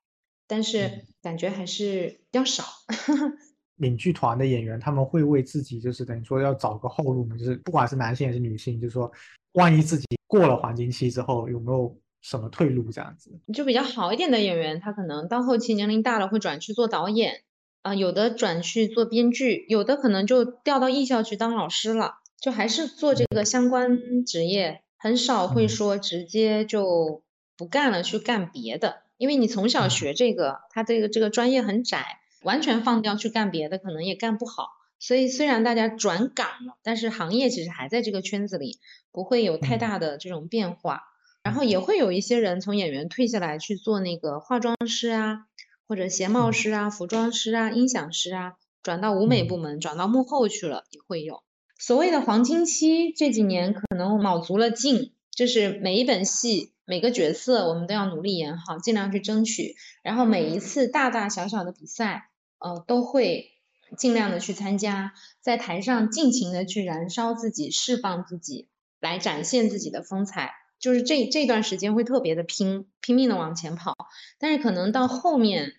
[0.47, 2.63] 但是感觉还是比较少。
[3.75, 9.11] 闽剧团的演员他们会为自己就是等于说要找个后路嘛，就是不管是男性还是女性，就是说
[9.53, 11.97] 万一自己过了黄金期之后有没有？
[12.23, 13.37] 什么退路这样子？
[13.53, 17.43] 就比较好一点的演员，他可能到后期年龄大了会转去做导演
[17.83, 27.21] 啊，有的转去做编剧，有的可能就调到艺校去当老师了，就还是做这个相关职业，很少会说直接就
[27.57, 29.03] 不干了去干别的。
[29.17, 34.69] 因为你从小学这个，他这个这个专业很窄，完全放掉去干别的，可能也干不好。
[34.97, 38.79] 所以虽然大家转岗了，但是行业其实还在这个圈子里，
[39.11, 41.01] 不会有太大的这种变化。
[41.43, 45.45] 然后也会有一些人从演员退下来去做那个化妆师啊，
[45.87, 51.43] 或者鞋帽师啊、服装师啊、音响师啊，转到舞美部门，转到幕后去了，也会有。
[51.77, 59.75] 所谓的黄金期，这几年可能卯足了劲，就是每一本戏、每个角色，我们都要努力演好，尽量去争取。
[60.01, 63.51] 然后每一次大大小小的比赛，呃，都会
[63.97, 68.69] 尽量的去参加，在台上尽情的去燃烧自己，释放自己，
[69.01, 70.53] 来展现自己的风采。
[70.83, 73.95] 就是这这段时间会特别的拼拼命的往前跑，
[74.37, 75.75] 但是可能到后面，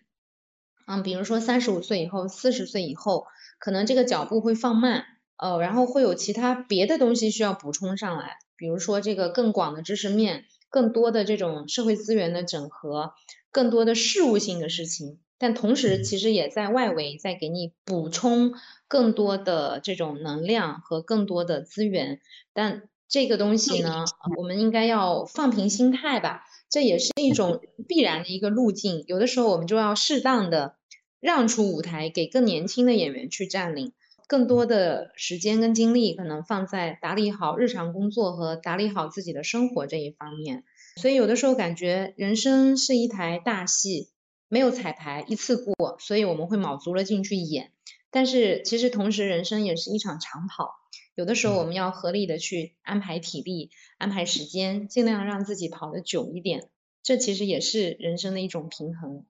[0.86, 3.26] 嗯，比如说三十五岁以后、四十岁以后，
[3.58, 5.04] 可能这个脚步会放慢，
[5.36, 13.12] 呃，然后会有其他别的东西需要补充上来，比如说这个更广的知识面、更多的这种社会资源的整合、
[13.50, 18.54] 更多的事务性的事情，但同时其实也在外围在给你补充
[18.88, 22.22] 更多的这种能量和更多的资源，
[22.54, 22.88] 但。
[23.08, 24.04] 这个东西呢，
[24.36, 29.04] 我们应该要放平心态吧，这也是一种必然的一个路径。
[29.06, 30.76] 有的时候我们就要适当的
[31.20, 33.92] 让出舞台给更年轻的演员去占领，
[34.26, 40.64] 更多的时间跟精力可能放在打理好日常工作和打理好自己的生活这一方面。
[41.00, 44.10] 所以有的时候感觉人生是一台大戏，
[44.48, 47.70] 没有彩排一次过，所以我们会卯足了劲去演。
[48.10, 50.70] 但是其实同时人生也是一场长跑。
[51.14, 56.68] 有的时候我们要合理的去安排体力、安排时间，尽量让自己跑得久一点。
[57.02, 59.24] 这其实也是人生的一种平衡。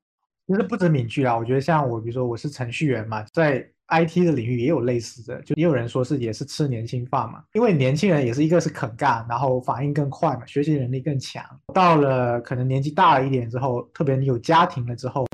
[0.46, 7.44] 其实不止闽剧啊，我觉得像我，比如说我是程序员嘛，在 IT 的领域也有类似的，就也有人说是也是吃年轻饭嘛。
[7.52, 11.44] 因为年轻人也是一个是肯干，然后反应更快嘛，学习能力更强。
[11.74, 15.26] 到了可能年纪大了一点之后，特别你有家庭了之后，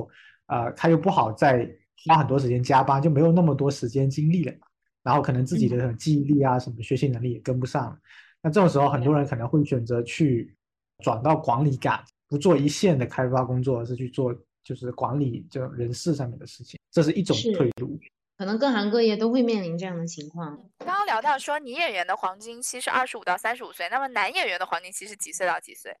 [0.47, 1.69] 呃，他又不好再
[2.05, 4.67] 花很多时间加班，就没有那么多时间精力了嘛。
[5.03, 7.99] 然后可能自己的记忆力啊，什么学习能力也跟不上，
[8.41, 10.55] 那这种时候很多人可能会选择去
[11.03, 14.33] 转到管理岗，不做一线的开发工作，而是去做
[14.63, 17.99] 就是管理这种人事上面的事情，这是一种退路。
[18.37, 20.57] 可能各行各业都会面临这样的情况。
[20.79, 25.95] 刚刚聊到说女演员的黄金期是二十五到三十五岁，那么男演员的黄金期是几岁到几岁？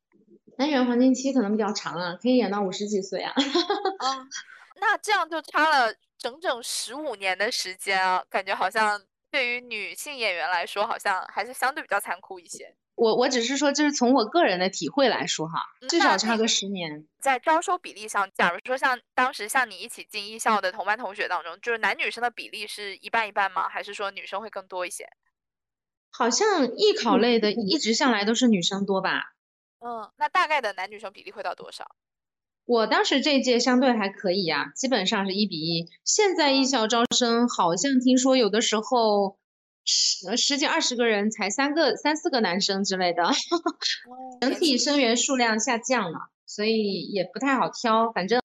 [0.57, 3.31] 男演员黄金期可能比较长啊，可以演到五十几岁啊。
[3.37, 4.25] 哦，
[4.75, 12.75] 那这样就差了整整十五年的时间啊，感觉好像对于女性演员来说，好像还是相对比较残酷一些。
[12.95, 17.07] 我我只是说，就是从我个人的体会来说哈，至少差个十年。
[17.19, 23.67] 在招收比例上，假如说像当时像你一起进艺校的同班同学当中，就是男女生的比例是一半一半吗？
[23.69, 25.09] 还是说女生会更多一些？
[26.11, 29.33] 好像艺考类的一直向来都是女生多吧？
[29.79, 31.95] 嗯，那大概的男女生比例会到多少？
[32.65, 35.89] 我当时这一届相对还可以呀、基本上是一比一。
[36.05, 39.37] 现在艺校招生好像听说有的时候
[39.83, 43.23] 十呃十几二十个人才三个三四个男生之类的，
[44.39, 48.11] 整体生源数量下降了，所以也不太好挑。
[48.13, 48.39] 反正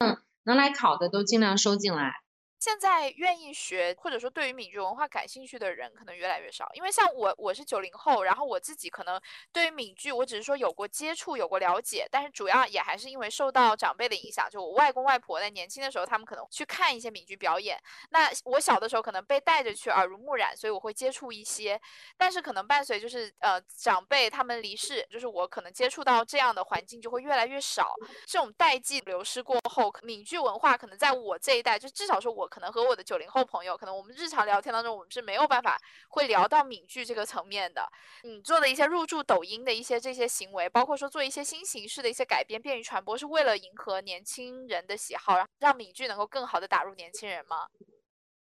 [0.44, 2.12] 能来考的都尽量收进来。
[2.58, 9.20] 现在愿意学或者说对于闽剧文化感兴趣的人可能越来越少，因为像我我是九零后，然后我自己可能
[9.52, 17.78] 对于闽剧我只是说有过接触，有过了解，但是主要也还是因为受到长辈的影响，就我外公外婆在年轻的时候，他们可能去看一些闽剧表演，
[18.10, 21.80] 那我小的时候可能被带着去耳濡目染，所以我会接触一些，
[22.16, 27.94] 但是可能伴随就是呃长辈他们离世，就是我可能接触到这样的环境就会越来越少。
[28.26, 35.78] 这种代际流失过后，闽剧文化可能在我这一代，就至少说我可能和我的九零后朋友，可能我们日常聊天当中，我们是没有办法
[36.08, 37.86] 会聊到闽剧这个层面的。
[38.22, 47.66] 你做的一些入驻抖音的一些这些行为，包括说做一些新形式的一些改编，便于传播，是为了迎合年轻人的喜好，让让闽剧能够更好的打入年轻人吗？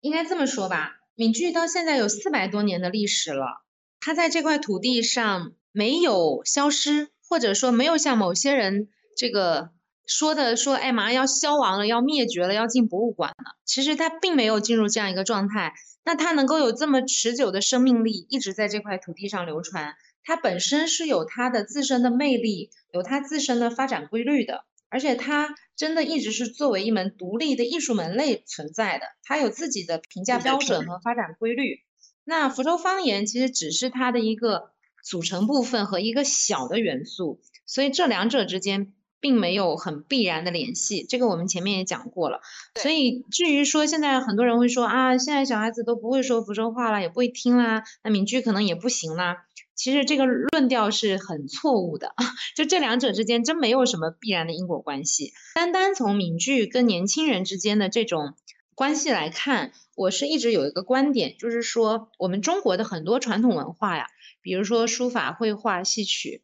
[0.02, 3.66] 应该这么说吧，闽剧到现在有四百多年的历史了，
[4.00, 9.72] 它在这块土地上没有消失，或者说没有像某些人这个
[10.06, 13.58] 说的说，哎，马上要消亡了，要灭绝了，要进博物馆了。
[13.66, 15.74] 其实它并没有进入这样一个状态。
[16.04, 24.66] 那它能够有这么持久的生命力，一直在这块土地上流传，它本身是有它的自身的魅力，有它自身的发展规律的。
[24.88, 31.80] 而且它真的一直是作为一门独立的艺术门类存在的，它有自己的评价标准和发展规律。
[32.24, 34.72] 那福州方言其实只是它的一个
[35.04, 38.94] 组成部分和一个小的元素，所以这两者之间
[39.26, 41.04] 并没有很必然的联系。
[41.10, 42.42] 这个我们前面也讲过了。
[42.80, 49.38] 所以至于说现在很多人会说啊，现在小孩子都不会说福州话了，也不会听啦，那闽剧可能也不行啦。
[49.74, 52.14] 其实这个论调是很错误的，
[52.56, 55.34] 就这两者之间真没有什么必然的因果关系。
[55.56, 58.36] 单单从闽剧跟年轻人之间的这种
[58.76, 64.06] 关系来看，我是一直有一个观点，就是说我们中国的很多传统文化呀，
[64.44, 66.44] 比如说书法、绘画、戏曲，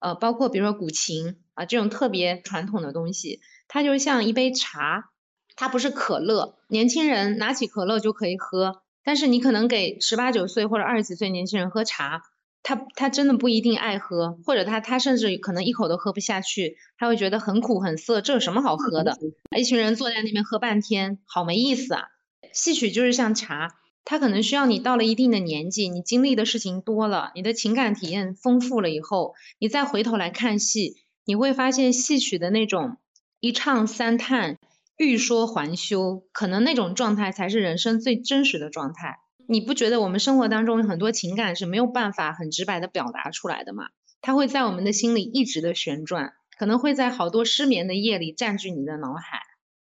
[0.00, 5.10] 呃，包括比如说古琴啊这种特别传统的东西，它就像一杯茶，
[5.54, 12.22] 它不是可乐，年轻人拿起可乐就可以喝，但是你可能给十八九岁或者二十几岁年轻人喝茶。
[12.62, 19.16] 他他真的不一定爱喝，或者他他甚至可能一口都喝不下去，他会觉得很苦很涩，这有什么好喝的？
[19.56, 22.02] 一群人坐在那边喝半天，好没意思啊！
[22.52, 32.96] 戏曲就是像茶，它可能需要你到了一定的年纪，你经历的事情多了，你的情感体验丰富了以后，你再回头来看戏，你会发现戏曲的那种
[33.38, 34.58] 一唱三叹、
[34.96, 39.18] 欲说还休，可能那种状态才是人生最真实的状态。
[39.46, 43.84] 你不觉得我们生活当中很多情感是没有办法很直白的表达出来的吗？
[44.20, 49.40] 它会在我们的心里一直的旋转，可能会在好多失眠的夜里占据你的脑海，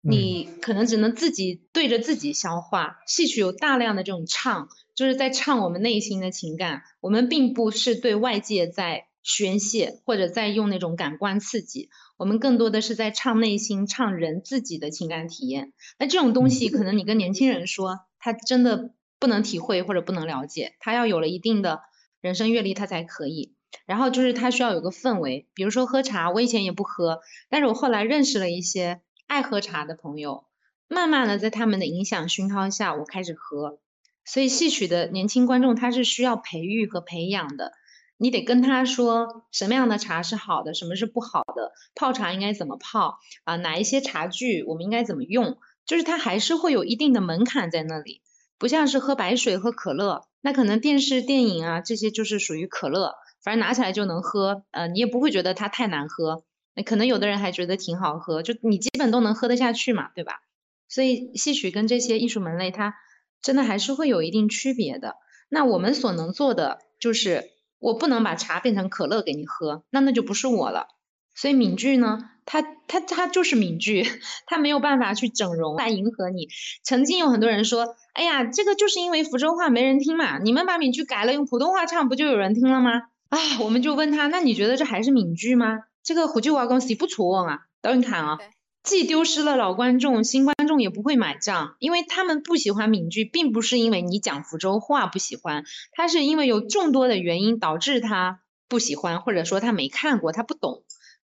[0.03, 2.99] 你可能只能自己对着自己消化。
[3.07, 15.73] 戏曲有大量的这种唱，就是在唱我们内心的情感，我们并不是对外界在宣泄或者在用那种感官刺激，我们更多的是在唱内心、唱人自己的情感体验。
[15.97, 18.93] 那这种东西，可能你跟年轻人说，他真的。
[19.19, 21.79] 不能体会或者不能了解，他要有了一定的
[22.19, 23.53] 人生阅历，他才可以。
[23.85, 30.45] 然后就是他需要有个氛围，比如说喝茶，我以前也不喝，但是我后来认识了一些爱喝茶的朋友，
[30.87, 33.79] 慢慢的在他们的影响熏陶下，我开始喝。
[34.25, 37.73] 所以戏曲的年轻观众他是需要培育和培养的，
[38.17, 48.21] 你得跟他说什么样的茶是好的，什么是不好的，泡茶应该怎么泡啊，哪一些茶具我们应该怎么用，就是他还是会有一定的门槛在那里。
[48.59, 56.45] 不像是喝白水、喝可乐，那可能电视、电影啊这些就是属于可乐，反正拿起来就能喝，呃，你也不会觉得它太难喝。
[56.75, 60.41] 那可能有的人还觉得挺好喝，就你基本都能喝得下去嘛，对吧？
[60.89, 62.95] 所以戏曲跟这些艺术门类，它
[63.41, 65.15] 真的还是会有一定区别的。
[65.49, 70.87] 那我们所能做的就是，我不能把茶变成可乐给你喝，那那就不是我了。
[71.35, 74.05] 所以闽剧呢，它它它就是闽剧，
[74.45, 76.47] 它没有办法去整容来迎合你。
[76.83, 82.91] 曾经有很多人说，哎呀，这个就是因为福州话没人听嘛，你们把闽剧改了，用普通话唱，不就有人听了吗？
[83.29, 85.79] 啊，我们就问他，那你觉得这还是闽剧吗？
[86.03, 88.39] 这个胡剧娃公司不错啊，导演看啊。
[88.83, 100.83] 既丢失了老观众，新观众也不会买账，因为他们不喜欢闽剧，并不是因为你讲福州话不喜欢，他是因为有众多的原因导致他不喜欢，或者说他没看过，他不懂，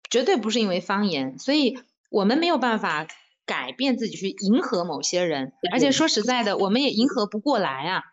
[0.09, 3.07] 绝对不是因为方言，所以我们没有办法
[3.45, 8.03] 改变自己去迎合某些人，而且说实在的，我们也迎合不过来啊。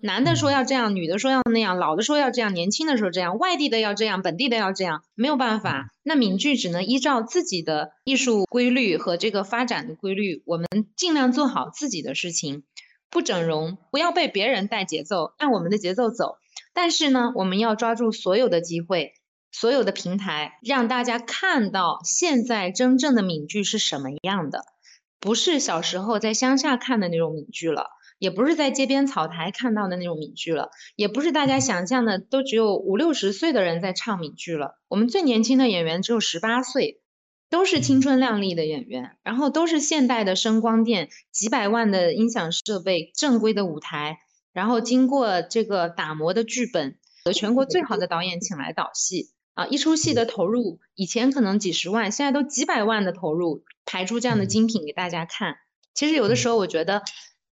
[0.00, 5.88] 男的说要这样，女的说要那样，老的说要这样，年轻的时候这样，外地的要这样，本地的要这样，没有办法。
[6.04, 12.62] 那闽剧只能依照自己的艺术规律和这个发展的规律，我们尽量做好自己的事情，
[13.10, 16.36] 不整容，不要被别人带节奏，按我们的节奏走。
[16.72, 19.14] 但是呢，我们要抓住所有的机会，
[19.50, 24.62] 所有的平台，让大家看到现在真正的闽剧是什么样的，
[25.18, 27.97] 不是小时候在乡下看的那种闽剧了。
[28.18, 34.80] 也不是在街边草台看到的那种闽剧了，也不是大家想象的都只有五六十岁的人在唱闽剧了。
[34.88, 37.00] 我们最年轻的演员只有十八岁，
[37.48, 44.18] 都是青春靓丽的演员，然后都是现代的声光电、几百万的音响设备、正规的舞台，
[44.52, 55.54] 然后经过这个打磨的剧本和全国最好的导演请来导戏啊，一出戏的投入以前可能几十万，现在都几百万的投入，排出这样的精品给大家看。
[55.94, 57.02] 其实有的时候我觉得。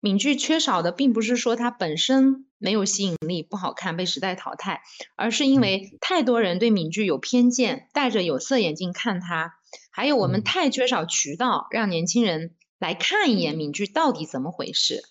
[0.05, 4.83] 闽剧缺少的并不是说它本身没有吸引力、不好看、被时代淘汰，
[5.17, 9.55] 而是因为太多人对闽剧有偏见，戴着有色眼镜看它，
[9.91, 15.03] 还有我们太缺少渠道让年轻人来看一眼闽剧到底怎么回事。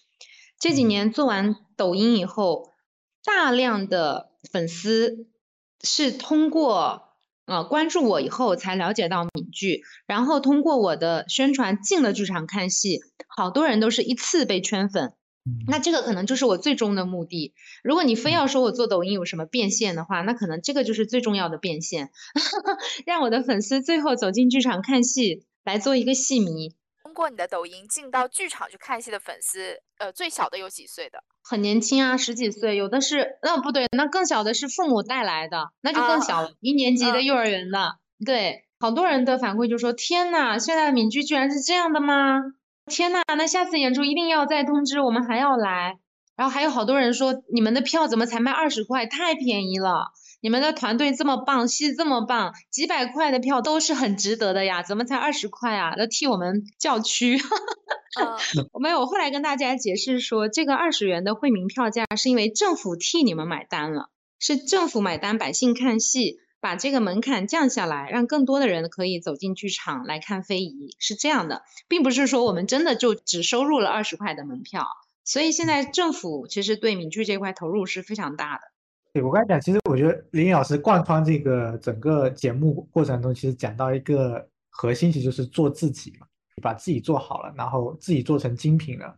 [0.59, 2.71] 这几年做完抖音以后，
[3.25, 5.25] 大量的粉丝
[5.81, 7.12] 是通过。
[7.45, 15.13] 呃，关注我以后才了解到闽剧，然后通过我的宣传进了剧场看戏，好多人都是一次被圈粉，
[15.67, 17.53] 那这个可能就是我最终的目的。
[17.83, 22.11] 如果你非要说我做抖音有什么变现的话，那可能这个就是最重要的变现，
[23.05, 26.75] 让我的粉丝最后走进剧场看戏，来做一个戏迷。
[27.13, 31.23] 通过你的抖音进到剧场去看戏的粉丝，呃，最小的有几岁的？
[31.43, 37.99] 很年轻啊，十几岁，有的是，那不对，那更小的是父母带来的，那就更小了，一年级的幼儿园的。
[38.25, 42.41] 对，好多人的反馈就说：天呐，现在的闽剧居然是这样的吗？
[42.87, 45.99] 天呐，那下次演出一定要再通知，我们还要来。
[46.35, 49.05] 然后还有好多人说，你们的票怎么才卖二十块？
[49.05, 50.07] 太便宜了。
[50.43, 55.95] 你们的团队这么棒，戏这么棒，几百块的票都是很值得的呀，怎么才二十块啊？
[55.95, 57.39] 都替我们叫屈。
[58.73, 74.85] 我没有，我后来跟大家解释说，这个二十元的惠民票价是因为政府替你们买单了，是政府买单，百姓看戏，把这个门槛降下来，让更多的人可以走进剧场来看非遗，是这样的，并不是说我们真的就只收入了二十块的门票。
[75.23, 78.72] 所以现在政府其实对闽剧这块投入是非常大的。
[79.13, 86.25] 对我刚才讲，其实我觉得林老师贯穿这个整个节目过程中，其实讲到一个核心，其实就是做自己嘛，
[86.63, 89.15] 把自己做好了，然后自己做成精品了，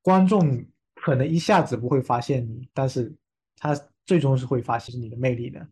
[0.00, 0.64] 观众
[0.94, 3.12] 可能一下子不会发现你，但是
[3.56, 3.76] 他
[4.06, 5.66] 最终是会发现你的魅力的。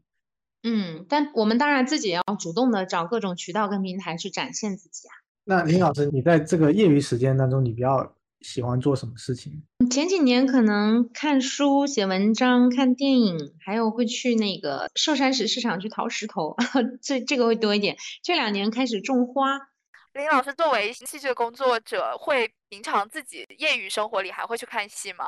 [0.64, 5.14] 嗯，但我们当然自己也要主动的找各种渠道跟平台去展现自己啊。
[5.44, 9.62] 那林老师，你在这个业余时间当中，你比较喜欢做什么事情？
[9.90, 16.56] 前几年可能看书、写文章、看电影，还有会去那个寿山石市场去淘石头，
[17.02, 17.96] 这这个会多一点。
[18.22, 19.58] 这两年开始种花。
[20.12, 25.26] 林老师作为戏剧工作者，会平常自己业余生活里还会去看戏吗？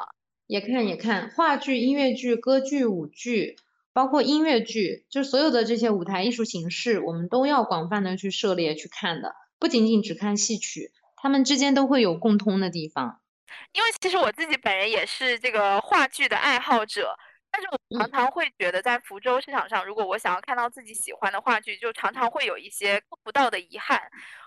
[0.48, 3.56] 也看也看，话剧、音乐剧、歌剧、舞剧，
[3.92, 10.90] 包括音乐剧，就所有的这些舞台艺术形式，我们都要广泛的去涉猎去看的，不仅仅只看戏曲。
[11.22, 13.20] 他们之间都会有共通的地方，
[13.72, 17.16] 因为其实我自己本人也是这个话剧的爱好者。
[17.54, 24.00] 但是我常常会觉得，在福州市场上，如果我想要看到自己喜欢的话剧，就常常会有一些够不到的遗憾。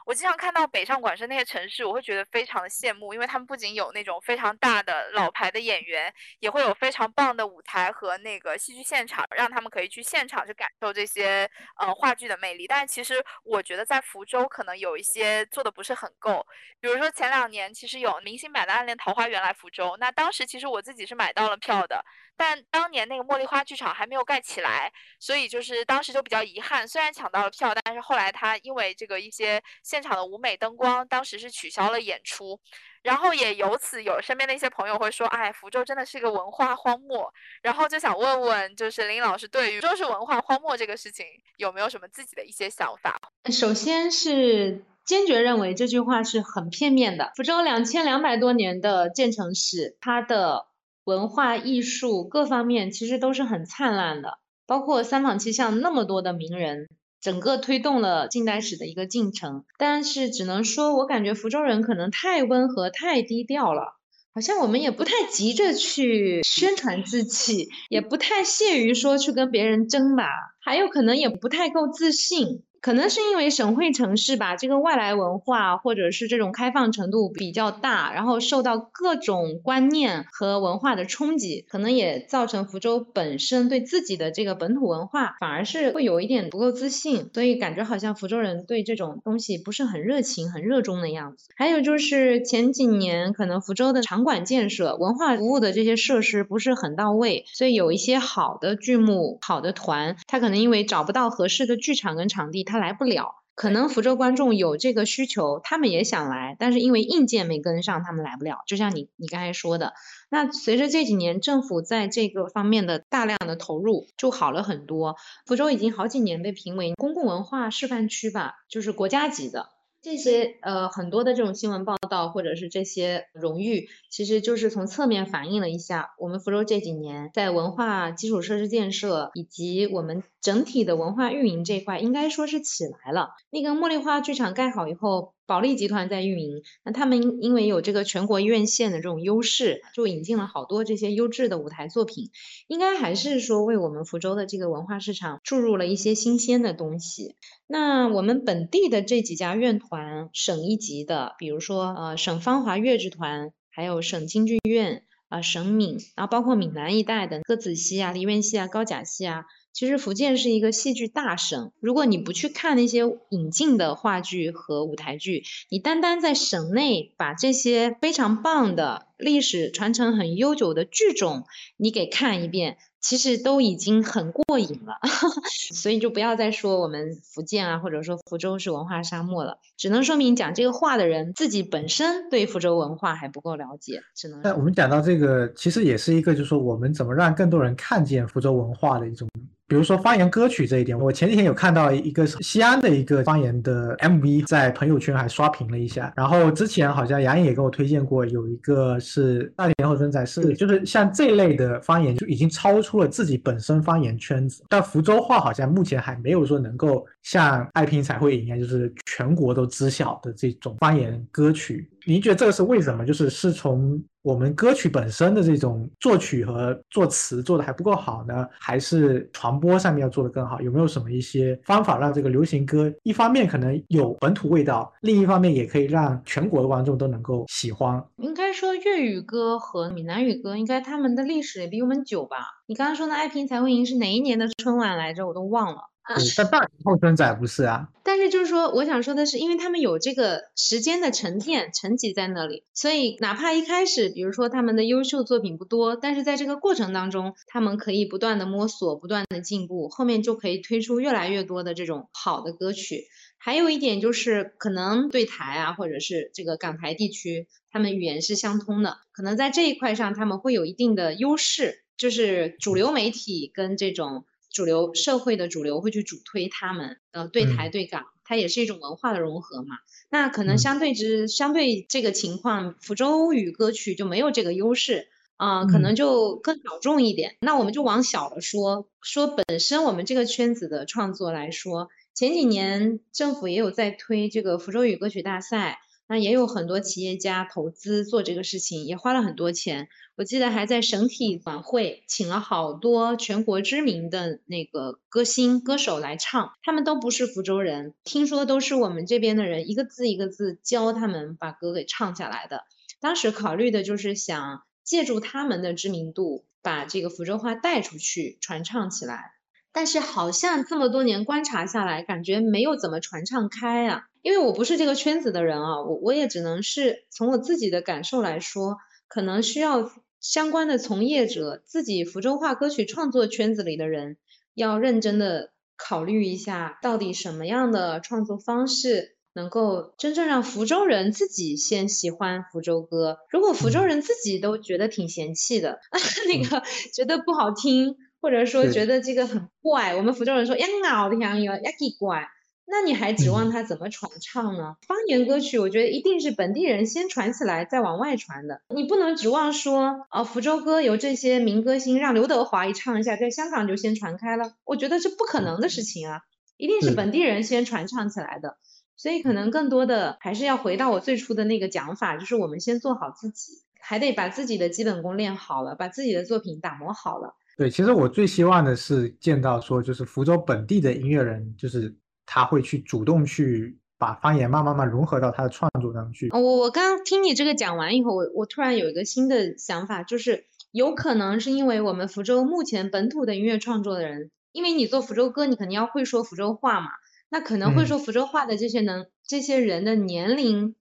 [0.06, 11.50] 我经常看到北上广深那些城市，我会觉得非常的羡慕，因为他们不仅有那种非常大的老牌的演员，也会有非常棒的舞台和那个戏剧现场，让他们可以去现场去感受这些
[11.80, 12.68] 呃话剧的魅力。
[12.68, 16.46] 但其实我觉得在福州可能有一些做的不是很够，
[16.80, 22.06] 比如说前两年其实有明星版的《暗恋桃花源》来福州，那当时其实我自己是买到了票的，
[22.38, 26.88] 但当年那个茉莉花剧场还没有盖起来，所以就是当时就比较遗憾。
[26.88, 29.60] 虽然抢到了票，但是后来他因为这个一些。
[29.96, 32.60] 现场的舞美灯光当时是取消了演出，
[33.02, 37.34] 然后也由此有身边的一些朋友会说，哎，福州真的是一个文化荒漠。
[37.62, 41.26] 然后就想问问，就是林老师对于州是文化荒漠这个事情
[41.56, 43.18] 有没有什么自己的一些想法？
[43.50, 47.32] 首先是坚决认为这句话是很片面的。
[47.38, 50.66] 福州两千两百多年的建成史，它的
[51.06, 56.90] 文化艺术各方面其实都是很灿烂的，包括三坊七巷那么多的名人。
[57.26, 63.96] 整个推动了近代史的一个进程，但是只能说，我感觉福州人可能太温和、太低调了，
[64.32, 70.28] 好像我们也不太急着去宣传自己，也不太屑于说去跟别人争吧，
[70.64, 72.64] 还有可能也不太够自信。
[72.86, 91.48] 可能是因为省会城市吧，这个外来文化或者是这种开放程度比较大，然后受到各种观念和文化的冲击，可能也造成福州本身对自己的这个本土文化反而是会有一点不够自信，所以感觉好像福州人对这种东西不是很热情、很热衷的样子。
[91.58, 102.75] 还有就是前几年可能福州的场馆建设、文化服务的这些设施不是很到位，所以有一些好的剧目、好的团，他可能因为找不到合适的剧场跟场地，他。
[102.76, 108.64] 他来不了，可能福州观众有这个需求，他们也想来，但是因为硬件没跟上，他们来不了。
[108.68, 109.94] 就像你你刚才说的，
[110.30, 115.16] 那随着这几年政府在这个方面的大量的投入，就好了很多。
[115.46, 119.70] 福州已经好几年被评为公共文化示范区吧，就是国家级的。
[120.06, 133.30] 这些呃很多的这种新闻报道或者是这些荣誉，其实就是从侧面反映了一下我们福州这几年在文化基础设施建设以及我们整体的文化运营这块，应该说是起来了。
[133.50, 135.35] 那个茉莉花剧场盖好以后。
[135.48, 142.32] 保利集团在运营，那他们因为有这个全国院线的这种优势，就引进了好多这些优质的舞台作品，
[142.68, 147.36] 应该还是说为我们福州的这个文化市场注入了一些新鲜的东西。
[147.68, 159.46] 那我们本地的这几家院团，省一级的，比如说呃省芳华越剧团，还有省京剧院啊，省闽，然后包括闽南一带的歌子戏啊、梨园戏啊、高甲戏啊。
[159.76, 171.44] 其实福建是一个戏剧大省，如果你不去看那些引进的话剧和舞台剧，你单单在省内把这些非常棒的历史传承很悠久的剧种
[171.76, 172.78] 你给看一遍。
[173.02, 174.98] 其实都已经很过瘾了，
[175.76, 184.42] 所以就不要再说我们福建啊，或者说福州是文化沙漠了，只能说明讲这个话的人自己本身对福州文化还不够了解，只能。
[184.42, 189.30] 那我们讲到这个，其实也是一个，就是说我们怎么让更多人看见福州文化的一种。
[189.68, 196.14] 比如说方言歌曲这一点，我前几天有看到一个西安的一个方言的 MV，在朋友圈还刷屏了一下。
[196.16, 204.64] 然后之前好像杨颖也给我推荐过，有一个是大连后生仔，是就是像这类的方言就已经超出了自己本身方言圈子。
[204.70, 211.90] 但福州话好像目前还没有说能够像爱拼才会赢一样，就是全国都知晓的这种方言歌曲。
[212.06, 213.04] 您觉得这个是为什么？
[213.06, 220.62] 就是是从我们歌曲本身的这种作曲和作词做的还不够好呢，还是传播上面要做的更好？
[220.62, 228.04] 有没有什么一些方法让这个流行歌一方面可能有本土味道，另一方面也可以让全国的观众都能够喜欢？
[228.18, 232.38] 应该说粤语歌和闽南语歌，应该他们的历史也比我们久吧？
[232.68, 235.28] 你刚刚说的爱拼才会赢是哪一年的春晚来着？
[235.28, 235.82] 我都忘了。
[236.08, 253.06] 但大后生仔不是啊，但是就是说，我想说的是，因为他们有这个时间的沉淀、沉积在那里，所以哪怕一开始，比如说他们的优秀作品不多，但是在这个过程当中，他们可以不断的摸索、不断的进步，后面就可以推出越来越多的这种好的歌曲。
[253.40, 264.26] 还有一点就是，可能对台啊，或者是这个港台地区，他们语言是相通的，可能在这一块上他们会有一定的优势，就是主流媒体跟这种。
[264.56, 269.76] 主流社会的主流会去主推他们，呃，对台对港，它也是一种文化的融合嘛。
[270.10, 277.36] 那可能相对之相对这个情况，福州语歌曲就没有这个优势啊，可能就更小众一点。
[277.42, 285.82] 那我们就往小了说，说本身我们这个圈子的创作来说，前几年政府也有在推这个福州语歌曲大赛。
[286.08, 289.88] 那也有很多企业家投资做这个事情，也花了很多钱。
[290.18, 302.64] 我记得还在省体晚会请了好多全国知名的那个歌星歌手来唱，他们都不是福州人，听说都是我们这边的人，一个字一个字教他们把歌给唱下来的。
[303.02, 309.32] 当时考虑的就是想借助他们的知名度，把这个福州话带出去传唱起来。
[309.74, 314.08] 但是好像这么多年观察下来，感觉没有怎么传唱开啊。
[314.26, 324.18] 因为我不是这个圈子的人啊，我我也只能是从我自己的感受来说，可能需要相关的从业者，自己福州话歌曲创作圈子里的人，
[324.56, 333.20] 要认真的考虑一下，到底什么样的创作方式能够真正让福州人自己先喜欢福州歌。
[333.30, 335.78] 如果福州人自己都觉得挺嫌弃的，
[336.28, 336.64] 那个
[336.96, 340.66] 觉得不好听，或者说觉得这个很怪，我们福州人说呀
[340.96, 342.28] 好听呀，呀奇怪。
[342.68, 344.76] 那你还指望他怎么传唱呢？
[344.88, 348.62] 方言歌曲，我觉得一定是本地人先传起来，再往外传的。
[348.70, 356.22] 你不能指望说，啊，福州歌由这些民歌星让刘德华一唱一下，在香港就先传开了，我觉得是不可能的事情啊！
[356.58, 358.58] 一定是本地人先传唱起来的。
[358.98, 367.36] 所以可能更多的还是要回到我最初的那个讲法，就是我们先做好自己，还得把自己的基本功练好了，把自己的作品打磨好了。
[367.58, 371.96] 对，其实我最希望的是见到说，就是福州本地的音乐人，就是。
[372.26, 376.30] 他会去主动去把方言慢慢慢融合到他的创作当中去。
[376.32, 386.88] 我我刚听你这个讲完以后，我我突然有一个新的想法，就是有可能是因为我们福州目前本土的音乐创作的人，因为你做福州歌，你肯定要会说福州话嘛，
[387.30, 390.76] 那可能会说福州话的这些能这些人的年龄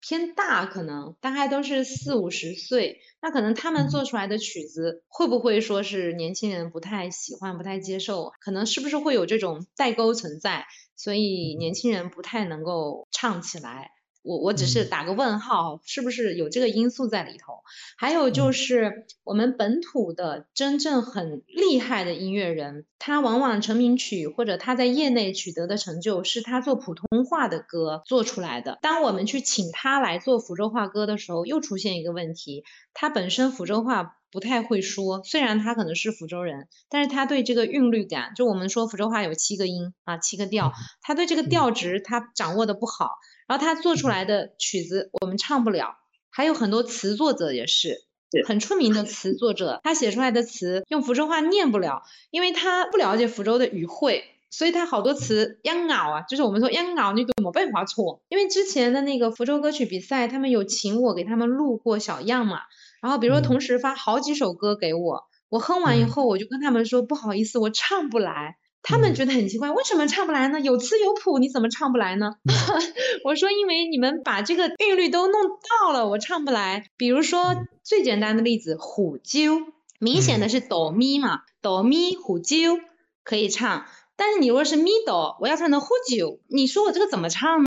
[0.00, 8.32] 偏大，可能大概都是四五十岁，那可能他们做出来的曲子会不会说是年轻人不太喜欢、不太接受？
[8.40, 10.66] 可能是不是会有这种代沟存在？
[10.96, 13.90] 所以年轻人不太能够唱起来，
[14.22, 17.62] 我我只是打个问号，是不是有这个因素在里头？
[17.96, 28.78] 还有就是我们本土的真正很厉害的音乐人，他往往成名曲或者他在业内取得的成就，是他做普通话的歌做出来的。
[28.82, 32.64] 当我们去请他来做福州话歌的时候，又出现一个问题，
[32.94, 34.14] 他本身福州话。
[34.30, 43.12] 不太会说，虽然他可能是福州人，但是他对这个韵律感，就我们说福州话有七个音啊，七个调，他对这个调值他掌握的不好，
[43.48, 45.96] 然后他做出来的曲子我们唱不了。
[46.30, 48.04] 还有很多词作者也是，
[48.46, 58.20] 很出名的词作者，他写出来的词用福州话念不了，因为他不了解福州的语汇，所以他好多词央咬啊，就是我们说央咬，你都没办法错。
[58.28, 62.60] 因为之前的那个福州歌曲比赛，他们有请我给他们录过小样嘛。
[63.00, 68.58] 然后，比如说同时发好几首歌给我，我哼完以后，我就跟他们说不好意思，我唱不来。
[68.82, 70.60] 他们觉得很奇怪，为什么唱不来呢？
[70.60, 72.32] 有词有谱，你怎么唱不来呢？
[73.24, 75.42] 我说因为你们把这个韵律都弄
[75.82, 76.86] 到了，我唱不来。
[76.96, 79.60] 比如说最简单的例子，虎啾，
[79.98, 82.78] 明显的是哆咪嘛，哆咪虎啾
[83.24, 83.84] 可以唱，
[84.16, 87.66] 但是你如果是咪哆，我要唱成呼啾，你说我这个怎么唱呢？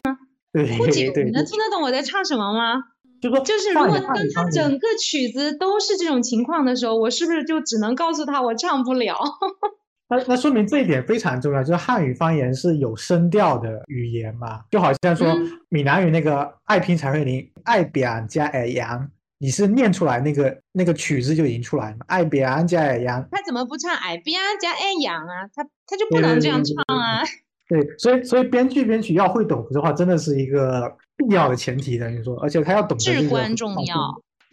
[0.78, 2.84] 呼啾，你能听得懂我在唱什么吗？
[3.22, 9.16] 就是如果当他整个曲子都是这种情况的时候，我是不是就只能告诉他我唱不了？
[10.12, 15.34] 那那说明这一点非常重要，就是汉语方言是有声调的语言嘛，就好像说
[15.70, 23.26] 闽南语那个爱拼才会赢，爱扁加矮扬，你是念出来那个那个曲子就已经出来了，爱扁加矮扬。
[23.32, 25.48] 他怎么不唱爱扁加矮扬啊？
[25.56, 27.24] 他他就不能这样唱啊？
[27.70, 30.96] 对，所以所以编剧编曲要会懂的话，真的是一个。
[31.24, 33.96] 必要的前提的，你说，而且他要懂得至关重要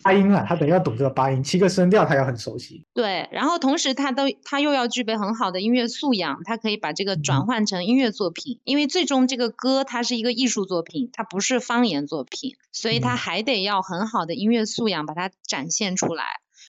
[0.03, 2.85] 发音啊，他等于要懂这个八音，七个声调他要很熟悉。
[2.95, 16.25] 对，然后同时他都他又要具备很好的音乐素养，他可以把这个转换成音乐作品，因为最终这个歌它是一个艺术作品，它不是方言作品，所以他还得要很好的音乐素养把它展现出来。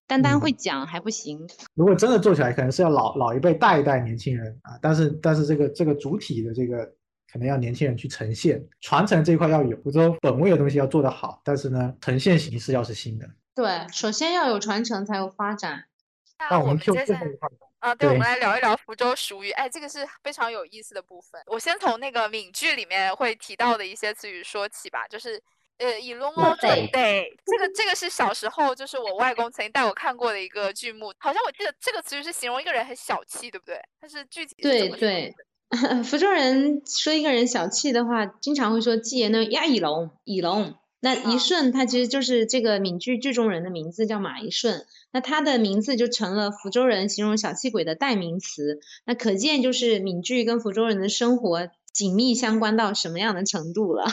[0.07, 6.93] 单单会讲还不行，如果真的做起来，可能是要老老一辈带一代年轻人啊，但是但是这个这个主体的这个。
[7.31, 13.29] 可能要年轻人去呈现传承这一块要有，福州本位的东西要做得好，但是呢，呈现形式要是新的。
[13.53, 15.85] 对，首先要有传承才有发展。
[16.49, 17.21] 那我们接下来
[17.79, 19.51] 啊，对，我们来聊一聊福州俗语。
[19.51, 21.41] 哎，这个是非常有意思的部分。
[21.47, 25.41] 我先从那个闽剧里面会提到的一些词语说起吧，就是
[25.77, 33.79] 呃，以龙猫对对，这个这个是小时候就是我外公曾经带我看过的一个剧目，好像我记得这个词语是形容一个人很小气，对不对？
[34.01, 35.35] 它是具体对对。
[36.03, 40.73] 福州人说一个人小气的话，经常会说“季爷呢呀，以龙，以龙”。
[41.01, 44.85] 那一顺他其实就是这个闽剧剧中人的名字，叫马一顺。
[45.13, 48.79] 那他的名字就成了福州人形容小气鬼的代名词。
[49.05, 54.07] 那可见就是闽剧跟福州人的生活紧密相关到什么样的程度了。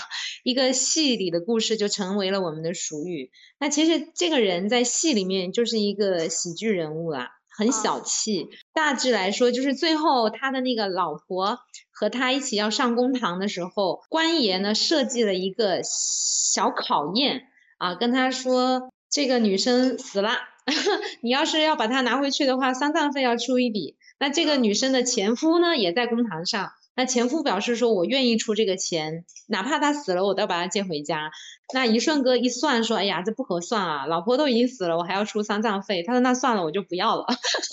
[0.44, 3.30] 一个戏里的故事就成为了我们的俗语。
[3.58, 7.30] 那其实这个人在戏里面就是一个喜剧人物啦。
[7.58, 11.60] 很小气，大致来说就是最后他的那个老婆
[11.90, 17.44] 和他一起要上公堂的时候，官爷呢设计了一个小考验
[17.78, 20.32] 啊，跟他说这个女生死了，
[21.22, 23.96] 你要是要把她拿回去的话，丧葬费要出一笔。
[24.18, 31.30] 那这个女生的前夫呢也在公堂上，那前夫表示说，我愿意出这个钱，哪怕他死了，我都要把他接回家。
[31.74, 36.02] 那一顺哥一算说，哎呀，这不合算啊，老婆都已经死了，我还要出丧葬费。
[36.02, 37.26] 他说那算了，我就不要了。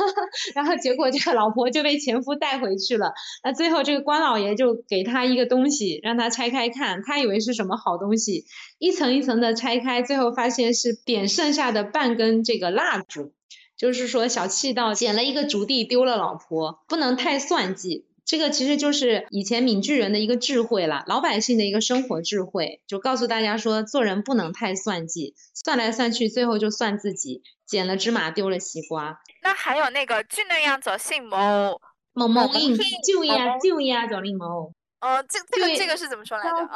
[0.55, 3.13] 然后结果这个老婆就被前夫带回去了。
[3.43, 8.43] 那最后这个关老爷就给他一个东西，让他拆开看，他以为是什么好东西，
[8.77, 13.31] 一层一层的拆开，最后发现是点剩下的半根这个蜡烛。
[13.77, 18.05] 就是说小气到捡了一个竹地丢了老婆，不能太算计。
[18.25, 29.19] 这个其实就是以前闽剧人的一个智慧了，老百姓的一个生活智慧，就告诉大家说，做人不能太算计，算来算去，最后就算自己捡了芝麻丢了西瓜。
[29.41, 31.79] 那还有那个俊那样走姓某
[32.13, 34.71] 某某应就呀就呀走令某。
[35.01, 36.69] 哦，这这个这个是怎么说来着？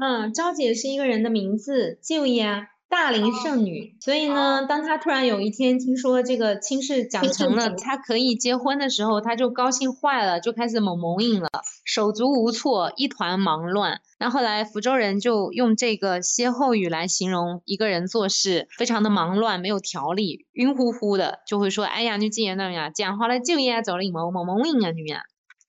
[0.00, 2.68] 嗯，昭姐是一个人的名字，就呀。
[2.92, 11.48] 大龄剩女，所以呢，当她突然有一天听说这个亲事讲成了，她可以结婚的时候，她就高兴坏了，就开始猛蒙应了，
[11.86, 14.02] 手足无措，一团忙乱。
[14.18, 25.22] 那后来福州人就用这个歇后语来形容一个人做事非常的忙乱，没有条理，晕乎乎的，就会说：“哎呀，你今年那呀，讲话了就应该走了一毛猛蒙应啊，女呀。”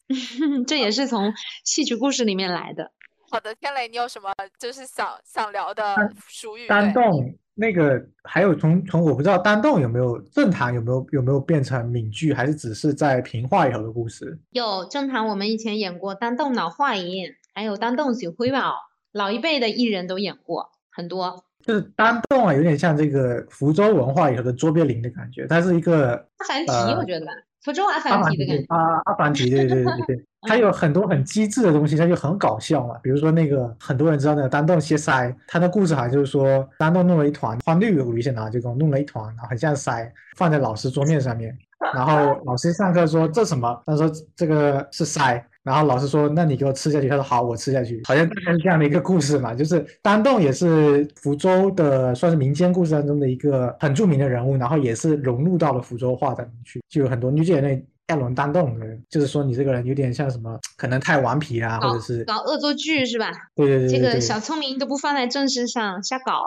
[0.68, 2.92] 这也是从戏曲故事里面来的。
[3.34, 5.84] 好的，天雷，你有什么就是想想聊的
[6.30, 6.68] 俗语？
[6.68, 14.38] 单栋那个，还有从从我不知道单栋有没有正堂有没有有没有变成闽剧，还是只是在平话以后的故事？
[14.52, 17.26] 有正堂，我们以前演过单栋老话音，
[17.56, 18.76] 还有丹洞水灰宝，
[19.12, 21.44] 老一辈的艺人都演过很多。
[21.66, 27.26] 就是单栋啊，有点像这个福州文化以后的卓别林的感觉，它是一个阿凡提，我觉得
[27.64, 28.66] 福州阿凡提的感觉。
[28.68, 30.26] 啊，阿凡提，对对对对。
[30.48, 32.96] 他 有很多很机智的东西，他就很搞笑嘛。
[33.02, 41.58] 比如说那个很多人知道那个丹洞歇腮，他的故事好像就是说丹洞弄了一团花绿五线拿就给我弄了一团，然后很像腮，放在老师桌面上面。
[41.94, 43.82] 然后老师上课说这什么？
[43.86, 45.42] 他说这个是腮。
[45.64, 47.08] 然后老师说那你给我吃下去。
[47.08, 48.02] 他说好，我吃下去。
[48.08, 49.54] 好像大概是这样的一个故事嘛。
[49.54, 57.86] 就是丹洞也是福州的，算是民间故事当中的一个很著名的人物，然后也是融入到了福州话当中去，就有很多女姐妹。
[58.08, 63.32] 亚伦丹洞的，就是说你这个人有点像什么，可能太顽皮啊，或者是搞恶作剧是吧？
[63.56, 66.44] 对对对，这个小聪明都不放在正事上，瞎搞。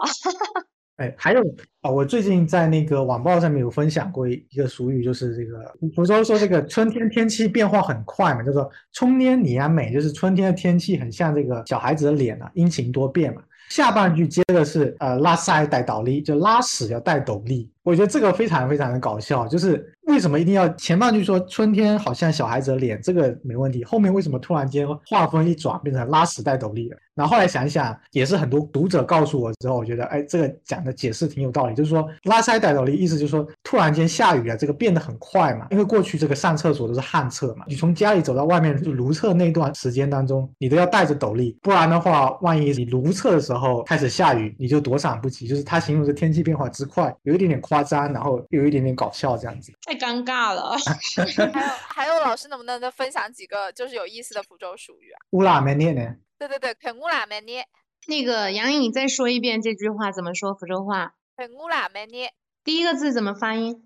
[0.97, 1.41] 哎，还有
[1.81, 13.41] 啊，我最近在那个网报上面有分享过一个俗语，就是这个福州说这个春天天气变化很快嘛，叫做春天你啊美，就是春天的天气很像这个小孩子的脸啊，阴晴多变嘛。
[13.69, 17.69] 下半句接的是呃拉塞带倒立，就拉屎要带斗笠。
[17.87, 26.97] 我觉得这个非常非常的搞笑，就是为什么一定要前半句说春天好像小孩子的脸，这个没问题，后面为什么突然间画风一转变成拉屎带斗笠了？
[27.15, 45.47] 然后后来想一想，也是很多读者告诉我之后，我觉得哎，这个讲的解释挺有道理，就是说拉塞带斗笠意思就是说突然间下雨了，这个变得很快嘛，因为过去这个上厕所都是旱厕嘛，你从家里走到外面就如厕那段时间当中，你都要带着斗笠，不然的话，万一你如厕的时候开始下雨，你就躲闪不及。
[45.47, 47.76] 就是他形容的天气变化之快，有一点点夸。
[47.77, 50.75] 夸张，然后有一点点搞笑，这样子太尴尬了。
[50.77, 51.51] 还 有
[51.87, 55.17] 还有，老师能不能再分享几个就是有意思的福州俗语啊？
[55.31, 56.15] 乌拉梅涅呢？
[56.39, 57.65] 对对对，肯乌拉梅涅。
[58.07, 61.13] 那个杨颖，再说一遍这句话怎么说福州话？
[61.35, 62.33] 肯乌拉梅涅。
[62.63, 63.85] 第一个字怎么发音？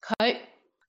[0.00, 0.36] 可以。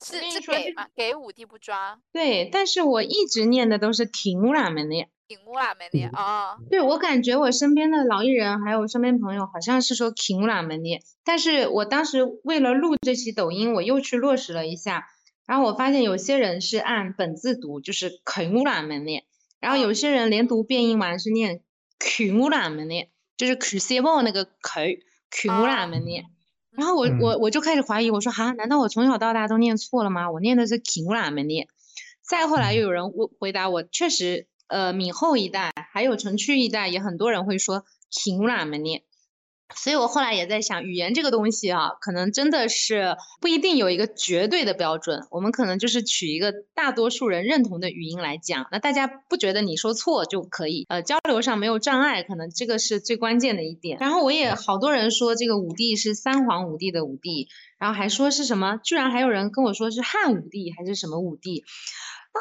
[0.02, 0.88] 是是给吗？
[0.96, 2.00] 给五弟不抓。
[2.14, 5.10] 对，但是我一直念的都是挺乌拉梅涅。
[5.30, 6.58] 挺乌拉门的啊。
[6.72, 11.00] 对，我感觉我身边的老艺人还有身边朋友好像是说挺乌拉门的。
[11.24, 15.06] 但是我当时为了录这期抖音，我又去落实了一下，
[15.46, 19.24] 然后我发现有些人是按本字读，就是肯乌拉门的，
[19.60, 21.62] 然后有些人连读变音完是念
[22.00, 23.08] 肯乌拉门的，
[23.38, 24.98] 就是肯西宝那个肯
[25.30, 26.24] 肯乌拉门的。
[26.72, 30.32] 然后我我我就开始怀疑，我说哈，难道我从小到大都念错了吗？
[30.32, 31.68] 我念的是肯乌拉门的。
[32.22, 39.04] 再后来又有人问回答我，确实，呃，闽后一带还有城区一带也很多人会说肯乌拉门念。
[39.76, 45.28] 所以我后来也在想，语言这个东西啊，可能真的是不一定有一个绝对的标准。
[45.30, 54.00] 我们可能就是取一个大多数人认同的语音来讲，那大家不觉得你说错就可以，呃，交流上没有障碍，可能这个是最关键的一点。
[54.00, 57.48] 然后我也好多人说这个武帝是三皇五帝的武帝，
[57.78, 61.64] 然后还说是什么，居然还有人跟我说是汉武帝还是什么武帝。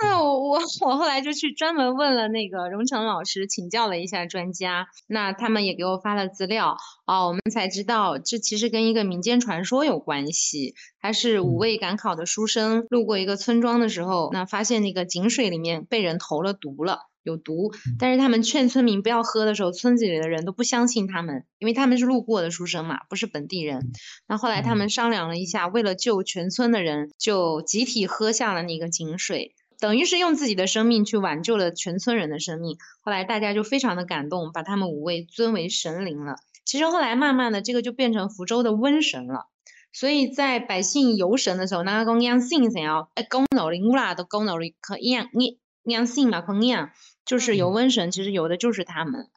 [0.02, 10.74] 那我我我后来就去专门问了那个荣成老师，请教了一下专家，那他们也给我发了资料啊，我们才知道这其实跟一个民间传说有关系。
[11.00, 17.72] 他是五位赶考的书生，路过一个村庄的时候，那发现那个井水里面被人投了毒了，有毒。
[17.98, 23.92] 但是他们劝村民不要喝的时候，村子里的人都不相信他们，因为他们是路过的书生嘛，不是本地人。
[24.26, 29.54] 那后来他们商量了一下，为了救全村的人，就集体喝下了那个井水。
[29.80, 32.78] 等于是用自己的生命去挽救了全村人的生命。
[33.00, 36.36] 后来大家就非常的感动，把他们五位尊为神灵了。
[36.64, 39.46] 其实后来慢慢的，这个就变成福州的瘟神了。
[39.90, 46.90] 所以在百姓游神的时候，那个公养性想要哎公脑灵乌啦都公脑灵可养你养性嘛，可养
[47.24, 49.28] 就是有瘟神，其实有的就是他们。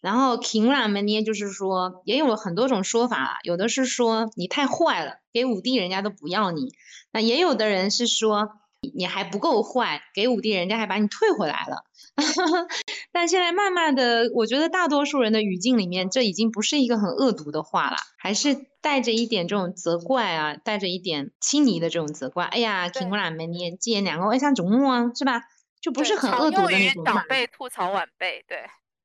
[0.00, 6.68] 然后 king 啦们呢，就是说也有很多种说法，有的是说你太坏了，给五帝人家都不要你；
[7.12, 8.52] 那也有的人是说
[8.94, 11.84] 你还不够坏，给五帝人家还把你退回来了。
[13.12, 22.44] 但现在慢慢的，我觉得大多数人的语境里面，这已经不是一个很恶毒的话了，还是带着一点这种责怪啊，带着一点亲昵的这种责怪。
[22.44, 25.42] 哎呀，king 啦们呢，既然两个为啥中木啊，是吧？
[25.80, 27.04] 就不是很恶毒的那种。
[27.04, 28.58] 长辈吐槽晚辈，对。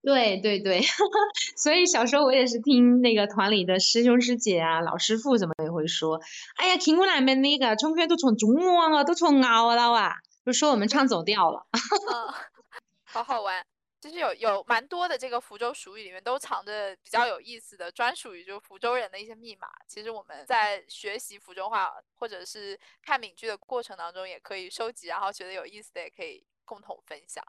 [0.06, 0.82] 对对对，
[1.58, 6.22] 所以小时候我也是听那个团里的师兄师姐啊、老师傅什么也会说，
[6.58, 11.66] 哎呀，听我那边那个从圈都从中王啊，都从熬了啊，就说我们唱走调了。
[13.04, 13.66] 好好玩，
[14.00, 19.68] 就是有有蛮多的这个福州俗语里面都藏着比较有意思的专属于就是福州人的一些密码。
[19.88, 27.44] 其实我们在学习福州话或者是看闽剧的过程当中，也可以收集，然后觉得有意思的也可以共同分享。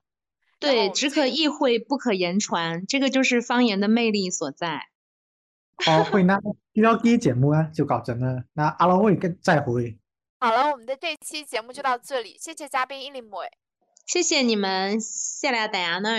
[0.59, 4.89] 对，只可意会，不可言传，这个就是方言的魅力所在。
[5.85, 6.41] 好，会那
[7.03, 8.45] 第一节目啊，就搞成了。
[8.55, 9.99] 那阿拉会跟再会。
[10.39, 13.51] 好了，我们的这期节目就到这里，谢谢嘉宾伊林梅，
[14.07, 16.11] 谢谢你们，谢谢大家呢。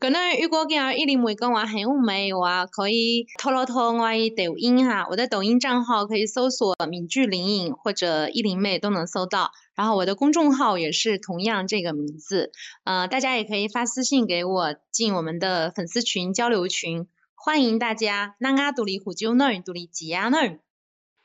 [0.00, 9.52] 可能如果讲伊林梅跟我很乌梅的话，可以透露透我的抖音哈，我的抖音账号可以搜索“闽剧灵隐”或者“伊林妹”都能搜到。
[9.74, 12.50] 然后我的公众号也是同样这个名字，
[12.84, 18.36] 呃，大家也可以发私信给我进我们的粉丝群交流群，欢迎大家。
[18.38, 20.60] 那阿独立虎就那儿，独立吉亚那儿。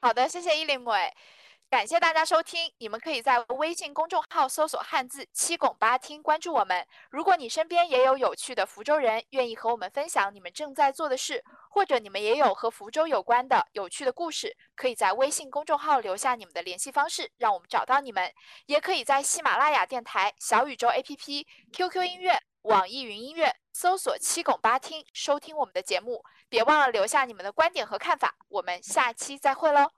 [0.02, 0.92] 好的，谢谢伊林妹。
[1.76, 6.88] 感谢大家收听，你们可以在微信公众号搜索汉字七拱八听，关注我们。
[7.10, 18.32] 如果你身边也有有趣的福州人，愿意和我们分享你们正在做的事，或者你们也有和福州有关的有趣的故事，可以在微信公众号留下你们的联系方式，让我们找到你们。
[18.68, 26.24] 也可以在喜马拉雅电台、小宇宙 APP、QQ 音乐、网易云音乐搜索七拱八听，收听我们的节目。
[26.48, 29.92] 别忘了留下你们的观点和看法，我们下期再会喽。